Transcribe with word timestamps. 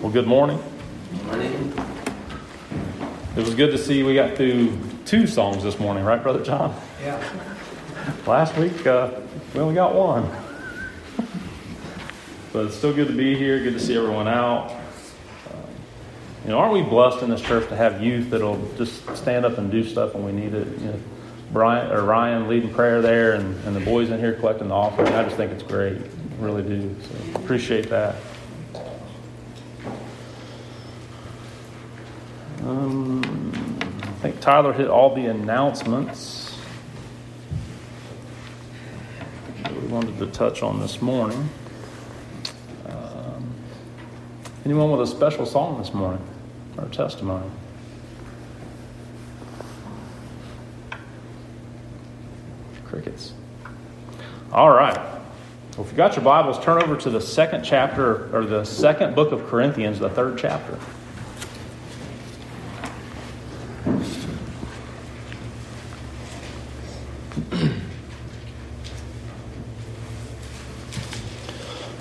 Well, 0.00 0.12
good 0.12 0.26
morning. 0.26 0.62
Morning. 1.24 1.72
It 3.34 3.40
was 3.40 3.54
good 3.54 3.70
to 3.70 3.78
see 3.78 4.02
we 4.02 4.14
got 4.14 4.36
through 4.36 4.78
two 5.06 5.26
songs 5.26 5.62
this 5.62 5.78
morning, 5.78 6.04
right, 6.04 6.22
Brother 6.22 6.44
John? 6.44 6.78
Yeah. 7.00 7.18
Last 8.26 8.54
week, 8.58 8.86
uh, 8.86 9.10
we 9.54 9.60
only 9.60 9.74
got 9.74 9.94
one. 9.94 10.30
but 12.52 12.66
it's 12.66 12.76
still 12.76 12.92
good 12.92 13.08
to 13.08 13.14
be 13.14 13.36
here, 13.36 13.62
good 13.62 13.72
to 13.72 13.80
see 13.80 13.96
everyone 13.96 14.28
out. 14.28 14.70
Uh, 14.70 15.56
you 16.44 16.50
know, 16.50 16.58
aren't 16.58 16.74
we 16.74 16.82
blessed 16.82 17.22
in 17.22 17.30
this 17.30 17.40
church 17.40 17.66
to 17.70 17.76
have 17.76 18.02
youth 18.02 18.28
that'll 18.28 18.62
just 18.76 19.16
stand 19.16 19.46
up 19.46 19.56
and 19.56 19.70
do 19.70 19.82
stuff 19.82 20.14
when 20.14 20.26
we 20.26 20.32
need 20.32 20.52
it? 20.52 20.66
You 20.78 20.88
know, 20.88 21.00
Brian 21.54 21.90
or 21.90 22.02
Ryan 22.04 22.48
leading 22.48 22.72
prayer 22.74 23.00
there, 23.00 23.32
and, 23.32 23.64
and 23.64 23.74
the 23.74 23.80
boys 23.80 24.10
in 24.10 24.20
here 24.20 24.34
collecting 24.34 24.68
the 24.68 24.74
offering. 24.74 25.08
I 25.14 25.22
just 25.22 25.36
think 25.36 25.52
it's 25.52 25.62
great, 25.62 25.96
really 26.38 26.62
do. 26.62 26.94
So 27.00 27.40
appreciate 27.40 27.88
that. 27.88 28.16
Um, 32.66 33.22
I 34.02 34.06
think 34.22 34.35
Tyler 34.46 34.72
hit 34.72 34.86
all 34.86 35.12
the 35.12 35.26
announcements 35.26 36.56
that 39.64 39.72
we 39.74 39.88
wanted 39.88 40.16
to 40.20 40.26
touch 40.28 40.62
on 40.62 40.78
this 40.78 41.02
morning. 41.02 41.48
Um, 42.88 43.52
anyone 44.64 44.92
with 44.92 45.00
a 45.00 45.06
special 45.08 45.46
song 45.46 45.78
this 45.78 45.92
morning 45.92 46.24
or 46.78 46.84
testimony? 46.90 47.50
Crickets. 52.84 53.32
All 54.52 54.70
right. 54.70 54.94
Well, 54.94 55.84
if 55.84 55.90
you 55.90 55.96
got 55.96 56.14
your 56.14 56.24
Bibles, 56.24 56.64
turn 56.64 56.80
over 56.84 56.96
to 56.98 57.10
the 57.10 57.20
second 57.20 57.64
chapter 57.64 58.32
or 58.32 58.46
the 58.46 58.62
second 58.62 59.16
book 59.16 59.32
of 59.32 59.44
Corinthians, 59.48 59.98
the 59.98 60.08
third 60.08 60.38
chapter. 60.38 60.78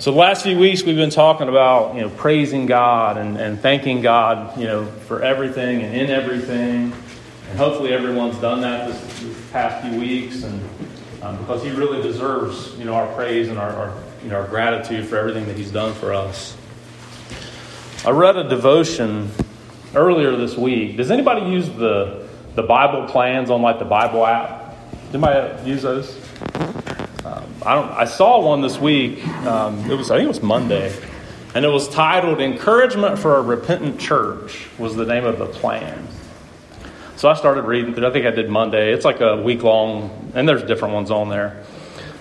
So 0.05 0.11
the 0.11 0.19
last 0.19 0.43
few 0.43 0.59
weeks 0.59 0.83
we've 0.83 0.95
been 0.95 1.09
talking 1.09 1.49
about 1.49 1.95
you 1.95 2.01
know 2.01 2.11
praising 2.11 2.67
God 2.67 3.17
and, 3.17 3.39
and 3.39 3.59
thanking 3.59 4.01
God 4.01 4.55
you 4.55 4.67
know 4.67 4.85
for 4.85 5.23
everything 5.23 5.81
and 5.81 5.95
in 5.95 6.11
everything, 6.11 6.93
and 7.49 7.57
hopefully 7.57 7.91
everyone's 7.91 8.37
done 8.37 8.61
that 8.61 8.87
this, 8.87 9.01
this 9.21 9.51
past 9.51 9.83
few 9.83 9.99
weeks, 9.99 10.43
and 10.43 10.61
um, 11.23 11.37
because 11.37 11.63
He 11.63 11.71
really 11.71 12.03
deserves 12.03 12.77
you 12.77 12.85
know 12.85 12.93
our 12.93 13.11
praise 13.15 13.49
and 13.49 13.57
our, 13.57 13.71
our 13.71 14.03
you 14.21 14.29
know 14.29 14.35
our 14.41 14.47
gratitude 14.47 15.07
for 15.07 15.17
everything 15.17 15.47
that 15.47 15.57
He's 15.57 15.71
done 15.71 15.91
for 15.95 16.13
us. 16.13 16.55
I 18.05 18.11
read 18.11 18.35
a 18.35 18.47
devotion 18.47 19.31
earlier 19.95 20.35
this 20.35 20.55
week. 20.55 20.97
Does 20.97 21.09
anybody 21.09 21.49
use 21.49 21.67
the 21.67 22.27
the 22.53 22.61
Bible 22.61 23.07
plans 23.07 23.49
on 23.49 23.63
like 23.63 23.79
the 23.79 23.85
Bible 23.85 24.23
app? 24.23 24.77
Anybody 25.09 25.67
use 25.67 25.81
those? 25.81 26.15
I 27.65 27.73
don't. 27.73 27.91
I 27.91 28.05
saw 28.05 28.45
one 28.45 28.61
this 28.61 28.77
week. 28.77 29.25
Um, 29.45 29.89
it 29.89 29.95
was 29.95 30.11
I 30.11 30.17
think 30.17 30.25
it 30.25 30.29
was 30.29 30.43
Monday, 30.43 30.95
and 31.55 31.65
it 31.65 31.69
was 31.69 31.89
titled 31.89 32.39
"Encouragement 32.39 33.17
for 33.17 33.37
a 33.37 33.41
Repentant 33.41 33.99
Church." 33.99 34.67
Was 34.77 34.95
the 34.95 35.05
name 35.05 35.25
of 35.25 35.39
the 35.39 35.47
plan. 35.47 36.07
So 37.15 37.29
I 37.29 37.33
started 37.33 37.63
reading 37.63 37.95
through. 37.95 38.05
I 38.05 38.11
think 38.11 38.25
I 38.25 38.31
did 38.31 38.49
Monday. 38.49 38.93
It's 38.93 39.05
like 39.05 39.21
a 39.21 39.41
week 39.41 39.63
long, 39.63 40.31
and 40.35 40.47
there's 40.47 40.63
different 40.63 40.93
ones 40.93 41.09
on 41.09 41.29
there. 41.29 41.63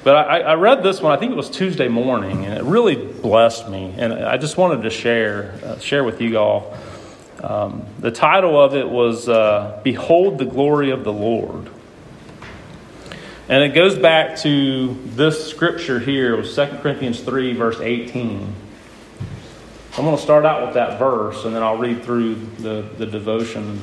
But 0.04 0.16
I, 0.16 0.40
I 0.40 0.54
read 0.54 0.82
this 0.82 1.00
one. 1.00 1.12
I 1.12 1.16
think 1.18 1.32
it 1.32 1.36
was 1.36 1.50
Tuesday 1.50 1.88
morning, 1.88 2.46
and 2.46 2.56
it 2.56 2.62
really 2.62 2.96
blessed 2.96 3.68
me. 3.68 3.94
And 3.98 4.12
I 4.12 4.36
just 4.38 4.56
wanted 4.56 4.82
to 4.82 4.90
share 4.90 5.54
uh, 5.64 5.78
share 5.80 6.04
with 6.04 6.20
you 6.20 6.38
all. 6.38 6.76
Um, 7.42 7.84
the 7.98 8.10
title 8.10 8.58
of 8.58 8.74
it 8.74 8.88
was 8.88 9.28
uh, 9.28 9.80
"Behold 9.82 10.38
the 10.38 10.46
Glory 10.46 10.90
of 10.90 11.04
the 11.04 11.12
Lord." 11.12 11.68
And 13.46 13.62
it 13.62 13.74
goes 13.74 13.98
back 13.98 14.38
to 14.38 14.94
this 15.04 15.50
scripture 15.50 15.98
here, 15.98 16.34
was 16.34 16.54
2 16.54 16.78
Corinthians 16.80 17.20
3, 17.20 17.52
verse 17.52 17.78
18. 17.78 18.54
I'm 19.96 20.04
going 20.04 20.16
to 20.16 20.22
start 20.22 20.46
out 20.46 20.64
with 20.64 20.74
that 20.74 20.98
verse, 20.98 21.44
and 21.44 21.54
then 21.54 21.62
I'll 21.62 21.76
read 21.76 22.04
through 22.04 22.36
the, 22.58 22.86
the 22.96 23.04
devotion. 23.04 23.82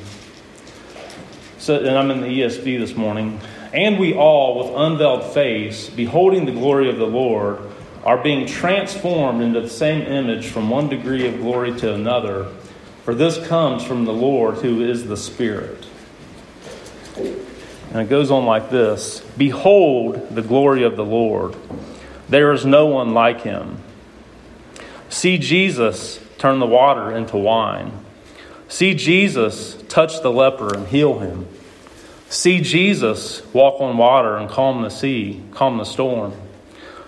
So, 1.59 1.77
and 1.77 1.95
I'm 1.95 2.09
in 2.09 2.21
the 2.21 2.27
ESV 2.27 2.79
this 2.79 2.95
morning. 2.95 3.39
And 3.71 3.99
we 3.99 4.15
all, 4.15 4.57
with 4.57 4.75
unveiled 4.75 5.31
face, 5.31 5.91
beholding 5.91 6.45
the 6.45 6.51
glory 6.53 6.89
of 6.89 6.97
the 6.97 7.05
Lord, 7.05 7.59
are 8.03 8.17
being 8.17 8.47
transformed 8.47 9.43
into 9.43 9.61
the 9.61 9.69
same 9.69 10.01
image 10.01 10.47
from 10.47 10.71
one 10.71 10.89
degree 10.89 11.27
of 11.27 11.37
glory 11.37 11.77
to 11.81 11.93
another. 11.93 12.47
For 13.03 13.13
this 13.13 13.45
comes 13.47 13.83
from 13.83 14.05
the 14.05 14.13
Lord, 14.13 14.55
who 14.55 14.81
is 14.81 15.05
the 15.05 15.17
Spirit. 15.17 15.85
And 17.91 18.01
it 18.01 18.09
goes 18.09 18.31
on 18.31 18.45
like 18.45 18.69
this 18.69 19.21
Behold 19.37 20.33
the 20.33 20.41
glory 20.41 20.83
of 20.83 20.95
the 20.95 21.05
Lord. 21.05 21.55
There 22.29 22.53
is 22.53 22.65
no 22.65 22.85
one 22.87 23.13
like 23.13 23.41
him. 23.41 23.77
See 25.09 25.37
Jesus 25.37 26.19
turn 26.37 26.59
the 26.59 26.65
water 26.65 27.15
into 27.15 27.35
wine. 27.35 27.91
See 28.69 28.93
Jesus 28.93 29.75
touch 29.89 30.21
the 30.21 30.31
leper 30.31 30.73
and 30.73 30.87
heal 30.87 31.19
him. 31.19 31.47
See 32.29 32.61
Jesus 32.61 33.41
walk 33.53 33.81
on 33.81 33.97
water 33.97 34.37
and 34.37 34.49
calm 34.49 34.83
the 34.83 34.89
sea, 34.89 35.43
calm 35.51 35.77
the 35.77 35.83
storm. 35.83 36.33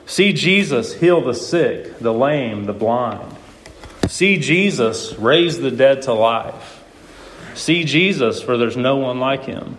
See 0.06 0.34
Jesus 0.34 0.96
heal 0.96 1.22
the 1.22 1.34
sick, 1.34 2.00
the 2.00 2.14
lame, 2.14 2.66
the 2.66 2.74
blind. 2.74 3.34
See 4.10 4.38
Jesus 4.38 5.14
raise 5.14 5.60
the 5.60 5.72
dead 5.72 6.02
to 6.04 6.14
life. 6.14 6.84
See 7.56 7.86
Jesus, 7.86 8.42
for 8.42 8.58
there's 8.58 8.76
no 8.76 8.98
one 8.98 9.22
like 9.22 9.46
him. 9.46 9.78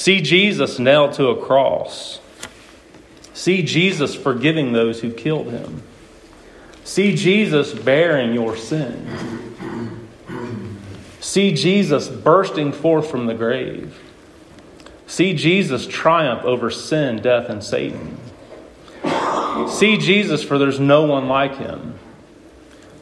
See 0.00 0.22
Jesus 0.22 0.78
nailed 0.78 1.12
to 1.12 1.28
a 1.28 1.44
cross. 1.44 2.20
See 3.34 3.62
Jesus 3.62 4.14
forgiving 4.14 4.72
those 4.72 5.02
who 5.02 5.12
killed 5.12 5.48
him. 5.48 5.82
See 6.84 7.14
Jesus 7.14 7.74
bearing 7.74 8.32
your 8.32 8.56
sin. 8.56 10.06
See 11.20 11.52
Jesus 11.52 12.08
bursting 12.08 12.72
forth 12.72 13.10
from 13.10 13.26
the 13.26 13.34
grave. 13.34 13.94
See 15.06 15.34
Jesus 15.34 15.86
triumph 15.86 16.44
over 16.44 16.70
sin, 16.70 17.20
death, 17.20 17.50
and 17.50 17.62
Satan. 17.62 18.16
See 19.68 19.98
Jesus, 19.98 20.42
for 20.42 20.56
there's 20.56 20.80
no 20.80 21.04
one 21.04 21.28
like 21.28 21.58
him. 21.58 21.98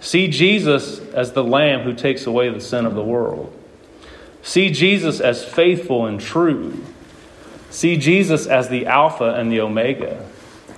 See 0.01 0.27
Jesus 0.27 0.99
as 1.11 1.31
the 1.31 1.45
Lamb 1.45 1.83
who 1.83 1.95
takes 1.95 2.27
away 2.27 2.49
the 2.49 2.61
sin 2.61 2.85
of 2.87 2.97
the 2.97 3.05
world. 3.05 3.55
See 4.43 4.71
Jesus 4.71 5.21
as 5.21 5.45
faithful 5.45 6.07
and 6.07 6.21
true. 6.21 6.85
See 7.71 7.97
Jesus 7.97 8.47
as 8.47 8.69
the 8.69 8.87
Alpha 8.87 9.35
and 9.35 9.53
the 9.53 9.61
Omega. 9.61 10.27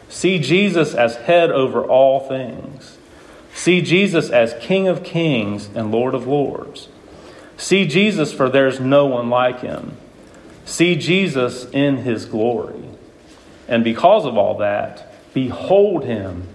See 0.08 0.38
Jesus 0.38 0.94
as 0.94 1.16
head 1.16 1.50
over 1.50 1.84
all 1.84 2.20
things. 2.20 2.98
See 3.54 3.80
Jesus 3.80 4.30
as 4.30 4.54
King 4.60 4.88
of 4.88 5.04
kings 5.04 5.68
and 5.74 5.92
Lord 5.92 6.14
of 6.14 6.26
lords. 6.26 6.88
See 7.56 7.86
Jesus, 7.86 8.32
for 8.32 8.48
there's 8.48 8.80
no 8.80 9.06
one 9.06 9.28
like 9.28 9.60
him. 9.60 9.96
See 10.64 10.96
Jesus 10.96 11.66
in 11.70 11.98
his 11.98 12.24
glory. 12.24 12.84
And 13.68 13.84
because 13.84 14.24
of 14.24 14.36
all 14.36 14.56
that, 14.58 15.12
behold 15.34 16.04
him, 16.04 16.48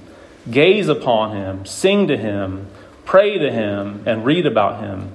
gaze 0.50 0.88
upon 0.88 1.36
him, 1.36 1.66
sing 1.66 2.08
to 2.08 2.18
him, 2.18 2.68
pray 3.06 3.38
to 3.38 3.52
him, 3.52 4.04
and 4.06 4.26
read 4.26 4.46
about 4.46 4.82
him 4.82 5.12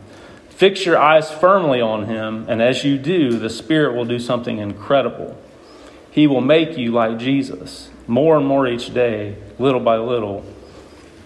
Fix 0.61 0.85
your 0.85 0.99
eyes 0.99 1.31
firmly 1.31 1.81
on 1.81 2.05
him, 2.05 2.45
and 2.47 2.61
as 2.61 2.85
you 2.85 2.99
do, 2.99 3.39
the 3.39 3.49
Spirit 3.49 3.95
will 3.97 4.05
do 4.05 4.19
something 4.19 4.59
incredible. 4.59 5.35
He 6.11 6.27
will 6.27 6.43
make 6.43 6.77
you 6.77 6.93
like 6.93 7.17
Jesus. 7.17 7.89
More 8.07 8.37
and 8.37 8.47
more 8.47 8.69
each 8.69 8.93
day, 8.93 9.39
little 9.59 9.81
by 9.81 9.97
little, 9.97 10.45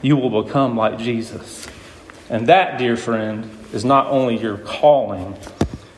you 0.03 0.17
will 0.17 0.45
become 0.45 0.77
like 0.77 1.01
Jesus. 1.01 1.67
And 2.31 2.47
that, 2.47 2.79
dear 2.79 2.97
friend, 2.97 3.51
is 3.73 3.85
not 3.85 4.07
only 4.07 4.37
your 4.37 4.57
calling, 4.57 5.37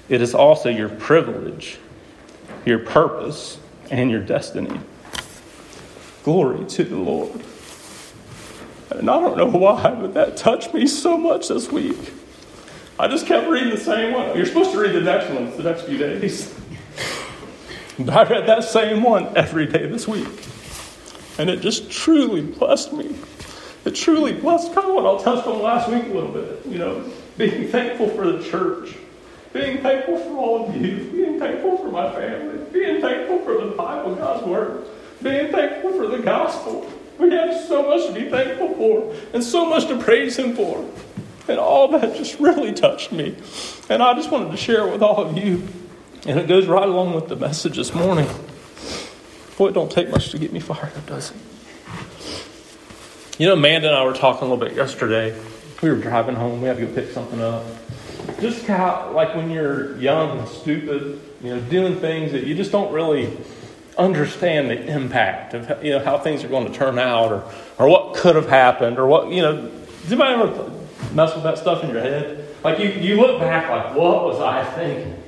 it 0.08 0.22
is 0.22 0.34
also 0.34 0.70
your 0.70 0.88
privilege, 0.88 1.76
your 2.64 2.78
purpose, 2.78 3.58
and 3.90 4.10
your 4.10 4.22
destiny. 4.22 4.81
Glory 6.25 6.64
to 6.69 6.84
the 6.84 6.96
Lord. 6.96 7.38
And 8.93 9.10
I 9.10 9.20
don't 9.20 9.37
know 9.37 9.58
why, 9.58 9.90
but 9.90 10.14
that 10.14 10.38
touched 10.38 10.72
me 10.72 10.87
so 10.87 11.19
much 11.19 11.49
this 11.49 11.70
week. 11.70 12.14
I 12.98 13.08
just 13.08 13.26
kept 13.26 13.46
reading 13.48 13.70
the 13.70 13.76
same 13.76 14.14
one. 14.14 14.34
You're 14.37 14.46
supposed 14.46 14.72
to 14.72 14.78
read 14.78 14.93
the 14.93 15.02
next 15.02 15.31
one 15.31 15.54
the 15.56 15.62
next 15.62 15.82
few 15.82 15.98
days. 15.98 16.54
I 17.98 18.25
read 18.25 18.46
that 18.46 18.64
same 18.64 19.02
one 19.02 19.37
every 19.37 19.66
day 19.66 19.87
this 19.87 20.08
week. 20.08 20.28
And 21.38 21.50
it 21.50 21.60
just 21.60 21.90
truly 21.90 22.40
blessed 22.40 22.94
me. 22.94 23.14
It 23.84 23.94
truly 23.94 24.32
blessed 24.32 24.75
kind 24.75 24.88
of 24.88 24.94
what 24.94 25.04
I'll 25.04 25.20
touch 25.20 25.46
on 25.46 25.62
last 25.62 25.90
week 25.90 26.04
a 26.04 26.08
little 26.08 26.32
bit. 26.32 26.64
You 26.66 26.78
know, 26.78 27.10
being 27.37 27.69
thankful 27.69 28.08
for 28.10 28.32
the 28.32 28.43
church, 28.43 28.94
being 29.52 29.82
thankful 29.82 30.19
for 30.19 30.37
all 30.37 30.69
of 30.69 30.76
you, 30.76 30.96
being 31.10 31.38
thankful 31.38 31.76
for 31.76 31.90
my 31.90 32.10
family, 32.12 32.64
being 32.72 33.02
thankful 33.02 33.40
for 33.40 33.60
the 33.60 33.72
Bible, 33.72 34.14
God's 34.14 34.46
Word, 34.46 34.87
being 35.22 35.52
thankful 35.52 35.93
for 35.93 36.06
the 36.06 36.19
gospel. 36.19 36.90
We 37.19 37.31
have 37.31 37.62
so 37.66 37.82
much 37.82 38.06
to 38.06 38.12
be 38.12 38.31
thankful 38.31 38.75
for 38.75 39.14
and 39.34 39.44
so 39.44 39.66
much 39.66 39.87
to 39.88 39.98
praise 39.98 40.37
Him 40.38 40.56
for. 40.56 40.88
And 41.48 41.58
all 41.58 41.88
that 41.88 42.16
just 42.16 42.40
really 42.40 42.72
touched 42.72 43.12
me. 43.12 43.37
And 43.88 44.02
I 44.02 44.14
just 44.14 44.31
wanted 44.31 44.50
to 44.50 44.56
share 44.56 44.87
it 44.87 44.93
with 44.93 45.02
all 45.02 45.25
of 45.25 45.37
you. 45.38 45.66
And 46.26 46.40
it 46.40 46.48
goes 46.48 46.66
right 46.66 46.88
along 46.88 47.14
with 47.14 47.28
the 47.28 47.37
message 47.37 47.76
this 47.76 47.94
morning. 47.94 48.28
Boy, 49.56 49.69
it 49.69 49.72
don't 49.72 49.90
take 49.90 50.10
much 50.10 50.31
to 50.31 50.38
get 50.38 50.52
me 50.52 50.60
fired 50.60 50.96
up, 50.96 51.06
does 51.06 51.31
it? 51.31 51.37
You 53.38 53.46
know, 53.46 53.52
Amanda 53.52 53.88
and 53.88 53.96
I 53.96 54.04
were 54.04 54.12
talking 54.12 54.48
a 54.48 54.50
little 54.50 54.64
bit 54.64 54.76
yesterday. 54.76 55.38
We 55.82 55.90
were 55.90 55.96
driving 55.96 56.34
home. 56.34 56.62
We 56.62 56.69
had 56.69 56.78
to 56.78 56.87
go 56.87 56.94
pick 56.94 57.10
something 57.10 57.40
up. 57.40 57.64
Just 58.40 58.66
how, 58.66 59.12
like 59.14 59.37
when 59.37 59.50
you're 59.50 59.96
young 59.98 60.38
and 60.38 60.48
stupid, 60.48 61.20
you 61.43 61.54
know, 61.54 61.60
doing 61.60 62.00
things 62.00 62.32
that 62.32 62.44
you 62.44 62.54
just 62.54 62.72
don't 62.72 62.93
really 62.93 63.37
understand 63.98 64.69
the 64.70 64.87
impact 64.87 65.54
of 65.54 65.82
you 65.82 65.90
know 65.90 66.04
how 66.04 66.19
things 66.19 66.44
are 66.44 66.48
going 66.48 66.66
to 66.66 66.72
turn 66.72 66.98
out 66.98 67.32
or 67.32 67.50
or 67.78 67.88
what 67.88 68.14
could 68.14 68.37
have 68.37 68.48
happened 68.48 68.98
or 68.98 69.06
what 69.06 69.31
you 69.31 69.43
know. 69.43 69.70
Does 70.02 70.12
anybody 70.12 70.34
ever 70.34 70.75
mess 71.16 71.34
with 71.34 71.42
that 71.44 71.58
stuff 71.58 71.82
in 71.82 71.90
your 71.90 72.00
head? 72.00 72.46
Like 72.62 72.78
you, 72.78 72.90
you 72.90 73.16
look 73.16 73.40
back, 73.40 73.68
like 73.70 73.96
what 73.96 74.24
was 74.24 74.40
I 74.40 74.64
thinking? 74.74 75.20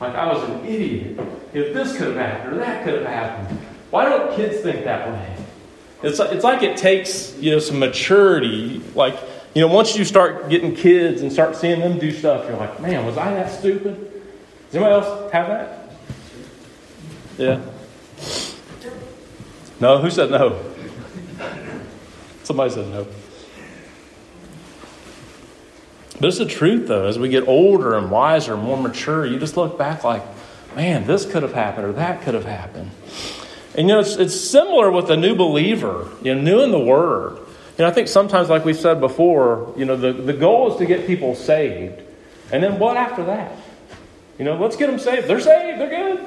Like 0.00 0.14
I 0.14 0.32
was 0.32 0.48
an 0.48 0.64
idiot. 0.66 1.18
If 1.52 1.74
this 1.74 1.96
could 1.96 2.08
have 2.08 2.16
happened 2.16 2.54
or 2.54 2.56
that 2.58 2.84
could 2.84 2.94
have 2.94 3.06
happened, 3.06 3.58
why 3.90 4.04
don't 4.08 4.34
kids 4.36 4.60
think 4.60 4.84
that 4.84 5.08
way? 5.08 5.36
It's 6.02 6.18
like, 6.18 6.32
it's 6.32 6.44
like 6.44 6.62
it 6.62 6.76
takes 6.76 7.36
you 7.38 7.52
know 7.52 7.58
some 7.58 7.78
maturity. 7.78 8.82
Like 8.94 9.18
you 9.54 9.60
know, 9.60 9.68
once 9.68 9.96
you 9.96 10.04
start 10.04 10.48
getting 10.48 10.74
kids 10.74 11.22
and 11.22 11.32
start 11.32 11.56
seeing 11.56 11.80
them 11.80 11.98
do 11.98 12.10
stuff, 12.10 12.46
you're 12.48 12.56
like, 12.56 12.80
man, 12.80 13.04
was 13.06 13.16
I 13.18 13.32
that 13.34 13.50
stupid? 13.50 14.12
Does 14.70 14.76
anybody 14.76 14.94
else 14.94 15.32
have 15.32 15.48
that? 15.48 15.78
Yeah. 17.38 17.60
No? 19.78 19.98
Who 19.98 20.10
said 20.10 20.30
no? 20.30 20.62
Somebody 22.42 22.70
said 22.70 22.88
no. 22.88 23.06
But 26.22 26.28
it's 26.28 26.38
the 26.38 26.46
truth, 26.46 26.86
though. 26.86 27.08
As 27.08 27.18
we 27.18 27.28
get 27.28 27.48
older 27.48 27.96
and 27.98 28.08
wiser, 28.08 28.54
and 28.54 28.62
more 28.62 28.80
mature, 28.80 29.26
you 29.26 29.40
just 29.40 29.56
look 29.56 29.76
back 29.76 30.04
like, 30.04 30.22
man, 30.76 31.04
this 31.04 31.26
could 31.26 31.42
have 31.42 31.52
happened 31.52 31.84
or 31.84 31.92
that 31.94 32.22
could 32.22 32.34
have 32.34 32.44
happened. 32.44 32.92
And 33.76 33.88
you 33.88 33.94
know, 33.94 33.98
it's, 33.98 34.14
it's 34.14 34.40
similar 34.40 34.92
with 34.92 35.10
a 35.10 35.16
new 35.16 35.34
believer, 35.34 36.08
you 36.22 36.32
know, 36.32 36.40
new 36.40 36.62
in 36.62 36.70
the 36.70 36.78
Word. 36.78 37.38
You 37.76 37.84
know, 37.84 37.88
I 37.88 37.90
think 37.90 38.06
sometimes, 38.06 38.48
like 38.48 38.64
we 38.64 38.72
said 38.72 39.00
before, 39.00 39.74
you 39.76 39.84
know, 39.84 39.96
the, 39.96 40.12
the 40.12 40.32
goal 40.32 40.70
is 40.70 40.78
to 40.78 40.86
get 40.86 41.08
people 41.08 41.34
saved. 41.34 42.00
And 42.52 42.62
then 42.62 42.78
what 42.78 42.96
after 42.96 43.24
that? 43.24 43.56
You 44.38 44.44
know, 44.44 44.54
let's 44.54 44.76
get 44.76 44.86
them 44.86 45.00
saved. 45.00 45.26
They're 45.26 45.40
saved, 45.40 45.80
they're 45.80 45.90
good. 45.90 46.20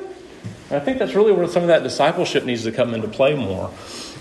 And 0.71 0.81
I 0.81 0.83
think 0.83 0.99
that's 0.99 1.15
really 1.15 1.31
where 1.31 1.47
some 1.47 1.61
of 1.61 1.69
that 1.69 1.83
discipleship 1.83 2.43
needs 2.43 2.63
to 2.63 2.73
come 2.73 2.93
into 2.93 3.07
play 3.07 3.33
more 3.33 3.71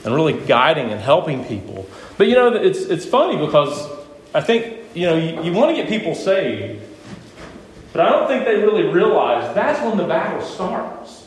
and 0.05 0.15
really 0.15 0.35
guiding 0.47 0.93
and 0.93 1.01
helping 1.01 1.45
people. 1.45 1.85
But 2.17 2.29
you 2.29 2.37
know, 2.37 2.55
it's, 2.55 2.79
it's 2.83 3.05
funny 3.05 3.45
because 3.45 3.91
I 4.33 4.41
think, 4.41 4.84
you 4.95 5.07
know, 5.07 5.17
you, 5.17 5.43
you 5.43 5.53
want 5.53 5.75
to 5.75 5.77
get 5.77 5.89
people 5.89 6.15
saved, 6.15 6.83
but 7.93 8.07
I 8.07 8.11
don't 8.11 8.29
think 8.29 8.45
they 8.45 8.57
really 8.57 8.85
realize 8.85 9.55
that's 9.55 9.81
when 9.83 9.97
the 9.97 10.05
battle 10.05 10.41
starts 10.43 11.25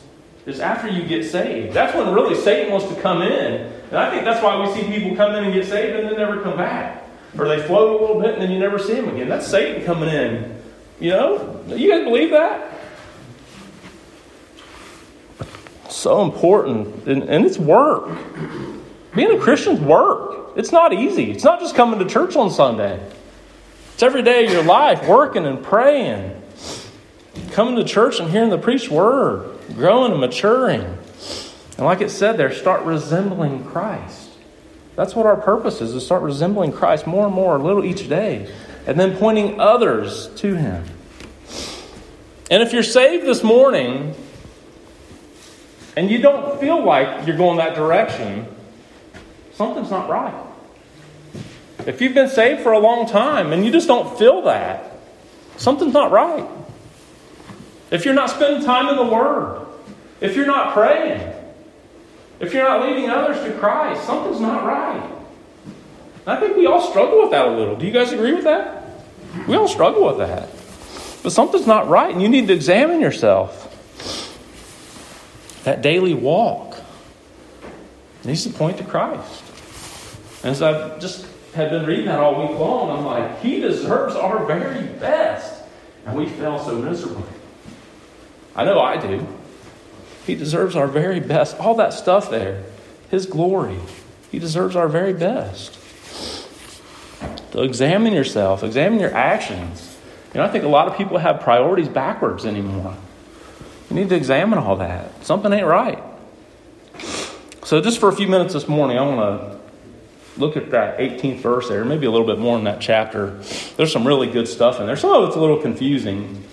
is 0.48 0.60
after 0.60 0.88
you 0.88 1.04
get 1.04 1.24
saved. 1.24 1.74
That's 1.74 1.94
when 1.94 2.12
really 2.14 2.34
Satan 2.34 2.72
wants 2.72 2.88
to 2.88 3.00
come 3.00 3.22
in. 3.22 3.70
And 3.90 3.96
I 3.96 4.10
think 4.10 4.24
that's 4.24 4.42
why 4.42 4.58
we 4.58 4.72
see 4.74 4.86
people 4.88 5.14
come 5.14 5.34
in 5.34 5.44
and 5.44 5.52
get 5.52 5.66
saved 5.66 5.96
and 5.96 6.08
then 6.08 6.16
never 6.16 6.42
come 6.42 6.56
back. 6.56 7.04
Or 7.38 7.46
they 7.46 7.62
float 7.62 8.00
a 8.00 8.02
little 8.02 8.20
bit 8.20 8.34
and 8.34 8.42
then 8.42 8.50
you 8.50 8.58
never 8.58 8.78
see 8.78 8.94
them 8.94 9.08
again. 9.10 9.28
That's 9.28 9.46
Satan 9.46 9.84
coming 9.84 10.08
in. 10.08 10.58
You 11.00 11.10
know? 11.10 11.64
You 11.68 11.90
guys 11.90 12.04
believe 12.04 12.30
that? 12.30 12.74
So 15.90 16.22
important. 16.22 17.06
And, 17.06 17.24
and 17.24 17.44
it's 17.44 17.58
work. 17.58 18.08
Being 19.14 19.32
a 19.32 19.38
Christian's 19.38 19.80
work. 19.80 20.52
It's 20.56 20.72
not 20.72 20.92
easy. 20.92 21.30
It's 21.30 21.44
not 21.44 21.60
just 21.60 21.74
coming 21.74 21.98
to 21.98 22.06
church 22.06 22.36
on 22.36 22.50
Sunday. 22.50 23.00
It's 23.98 24.04
every 24.04 24.22
day 24.22 24.44
of 24.44 24.52
your 24.52 24.62
life, 24.62 25.08
working 25.08 25.44
and 25.44 25.60
praying, 25.60 26.40
coming 27.50 27.74
to 27.74 27.82
church 27.82 28.20
and 28.20 28.30
hearing 28.30 28.48
the 28.48 28.56
preached 28.56 28.92
word 28.92 29.58
growing 29.74 30.12
and 30.12 30.20
maturing. 30.20 30.82
And 30.82 31.80
like 31.84 32.00
it 32.00 32.12
said 32.12 32.36
there, 32.36 32.54
start 32.54 32.84
resembling 32.84 33.64
Christ. 33.64 34.30
That's 34.94 35.16
what 35.16 35.26
our 35.26 35.34
purpose 35.34 35.80
is, 35.80 35.94
to 35.94 36.00
start 36.00 36.22
resembling 36.22 36.70
Christ 36.70 37.08
more 37.08 37.26
and 37.26 37.34
more, 37.34 37.56
a 37.56 37.58
little 37.58 37.84
each 37.84 38.08
day. 38.08 38.48
And 38.86 39.00
then 39.00 39.16
pointing 39.16 39.58
others 39.58 40.28
to 40.36 40.54
Him. 40.54 40.84
And 42.52 42.62
if 42.62 42.72
you're 42.72 42.84
saved 42.84 43.26
this 43.26 43.42
morning 43.42 44.14
and 45.96 46.08
you 46.08 46.18
don't 46.18 46.60
feel 46.60 46.84
like 46.84 47.26
you're 47.26 47.36
going 47.36 47.56
that 47.56 47.74
direction, 47.74 48.46
something's 49.54 49.90
not 49.90 50.08
right. 50.08 50.47
If 51.86 52.00
you've 52.00 52.14
been 52.14 52.28
saved 52.28 52.62
for 52.62 52.72
a 52.72 52.78
long 52.78 53.06
time 53.06 53.52
and 53.52 53.64
you 53.64 53.70
just 53.70 53.86
don't 53.86 54.18
feel 54.18 54.42
that, 54.42 54.92
something's 55.56 55.94
not 55.94 56.10
right. 56.10 56.46
If 57.90 58.04
you're 58.04 58.14
not 58.14 58.30
spending 58.30 58.64
time 58.64 58.88
in 58.88 58.96
the 58.96 59.12
Word, 59.12 59.66
if 60.20 60.36
you're 60.36 60.46
not 60.46 60.74
praying, 60.74 61.32
if 62.40 62.52
you're 62.52 62.68
not 62.68 62.86
leading 62.86 63.08
others 63.08 63.42
to 63.44 63.58
Christ, 63.58 64.04
something's 64.04 64.40
not 64.40 64.64
right. 64.64 65.10
I 66.26 66.36
think 66.36 66.56
we 66.56 66.66
all 66.66 66.80
struggle 66.90 67.22
with 67.22 67.30
that 67.30 67.46
a 67.46 67.50
little. 67.50 67.76
Do 67.76 67.86
you 67.86 67.92
guys 67.92 68.12
agree 68.12 68.34
with 68.34 68.44
that? 68.44 68.84
We 69.46 69.56
all 69.56 69.68
struggle 69.68 70.04
with 70.06 70.18
that. 70.18 70.50
But 71.22 71.32
something's 71.32 71.66
not 71.66 71.88
right, 71.88 72.12
and 72.12 72.22
you 72.22 72.28
need 72.28 72.48
to 72.48 72.54
examine 72.54 73.00
yourself. 73.00 73.64
That 75.64 75.82
daily 75.82 76.14
walk 76.14 76.76
needs 78.24 78.44
to 78.44 78.50
point 78.50 78.78
to 78.78 78.84
Christ. 78.84 79.42
And 80.42 80.52
as 80.52 80.62
I've 80.62 81.00
just 81.00 81.26
had 81.58 81.70
been 81.70 81.86
reading 81.86 82.06
that 82.06 82.20
all 82.20 82.40
week 82.40 82.56
long, 82.56 82.96
I'm 82.96 83.04
like, 83.04 83.40
He 83.40 83.58
deserves 83.60 84.14
our 84.14 84.46
very 84.46 84.86
best. 84.86 85.62
And 86.06 86.16
we 86.16 86.26
fell 86.26 86.64
so 86.64 86.76
miserably. 86.80 87.24
I 88.54 88.64
know 88.64 88.80
I 88.80 88.96
do. 88.96 89.26
He 90.24 90.34
deserves 90.36 90.76
our 90.76 90.86
very 90.86 91.20
best. 91.20 91.58
All 91.58 91.74
that 91.76 91.92
stuff 91.92 92.30
there, 92.30 92.62
His 93.10 93.26
glory. 93.26 93.78
He 94.30 94.38
deserves 94.38 94.76
our 94.76 94.88
very 94.88 95.12
best. 95.12 95.76
So 97.52 97.62
examine 97.62 98.12
yourself, 98.12 98.62
examine 98.62 99.00
your 99.00 99.14
actions. 99.14 99.96
You 100.32 100.40
know, 100.40 100.46
I 100.46 100.50
think 100.50 100.62
a 100.62 100.68
lot 100.68 100.86
of 100.86 100.96
people 100.96 101.18
have 101.18 101.40
priorities 101.40 101.88
backwards 101.88 102.46
anymore. 102.46 102.94
You 103.90 103.96
need 103.96 104.10
to 104.10 104.14
examine 104.14 104.58
all 104.58 104.76
that. 104.76 105.24
Something 105.24 105.52
ain't 105.52 105.66
right. 105.66 106.02
So, 107.64 107.80
just 107.80 107.98
for 107.98 108.08
a 108.08 108.14
few 108.14 108.28
minutes 108.28 108.54
this 108.54 108.68
morning, 108.68 108.98
I 108.98 109.02
want 109.02 109.40
to 109.40 109.67
look 110.38 110.56
at 110.56 110.70
that 110.70 110.98
18th 110.98 111.40
verse 111.40 111.68
there, 111.68 111.84
maybe 111.84 112.06
a 112.06 112.10
little 112.10 112.26
bit 112.26 112.38
more 112.38 112.56
in 112.56 112.64
that 112.64 112.80
chapter. 112.80 113.40
There's 113.76 113.92
some 113.92 114.06
really 114.06 114.30
good 114.30 114.48
stuff 114.48 114.80
in 114.80 114.86
there. 114.86 114.96
Some 114.96 115.10
of 115.10 115.28
it's 115.28 115.36
a 115.36 115.40
little 115.40 115.60
confusing. 115.60 116.44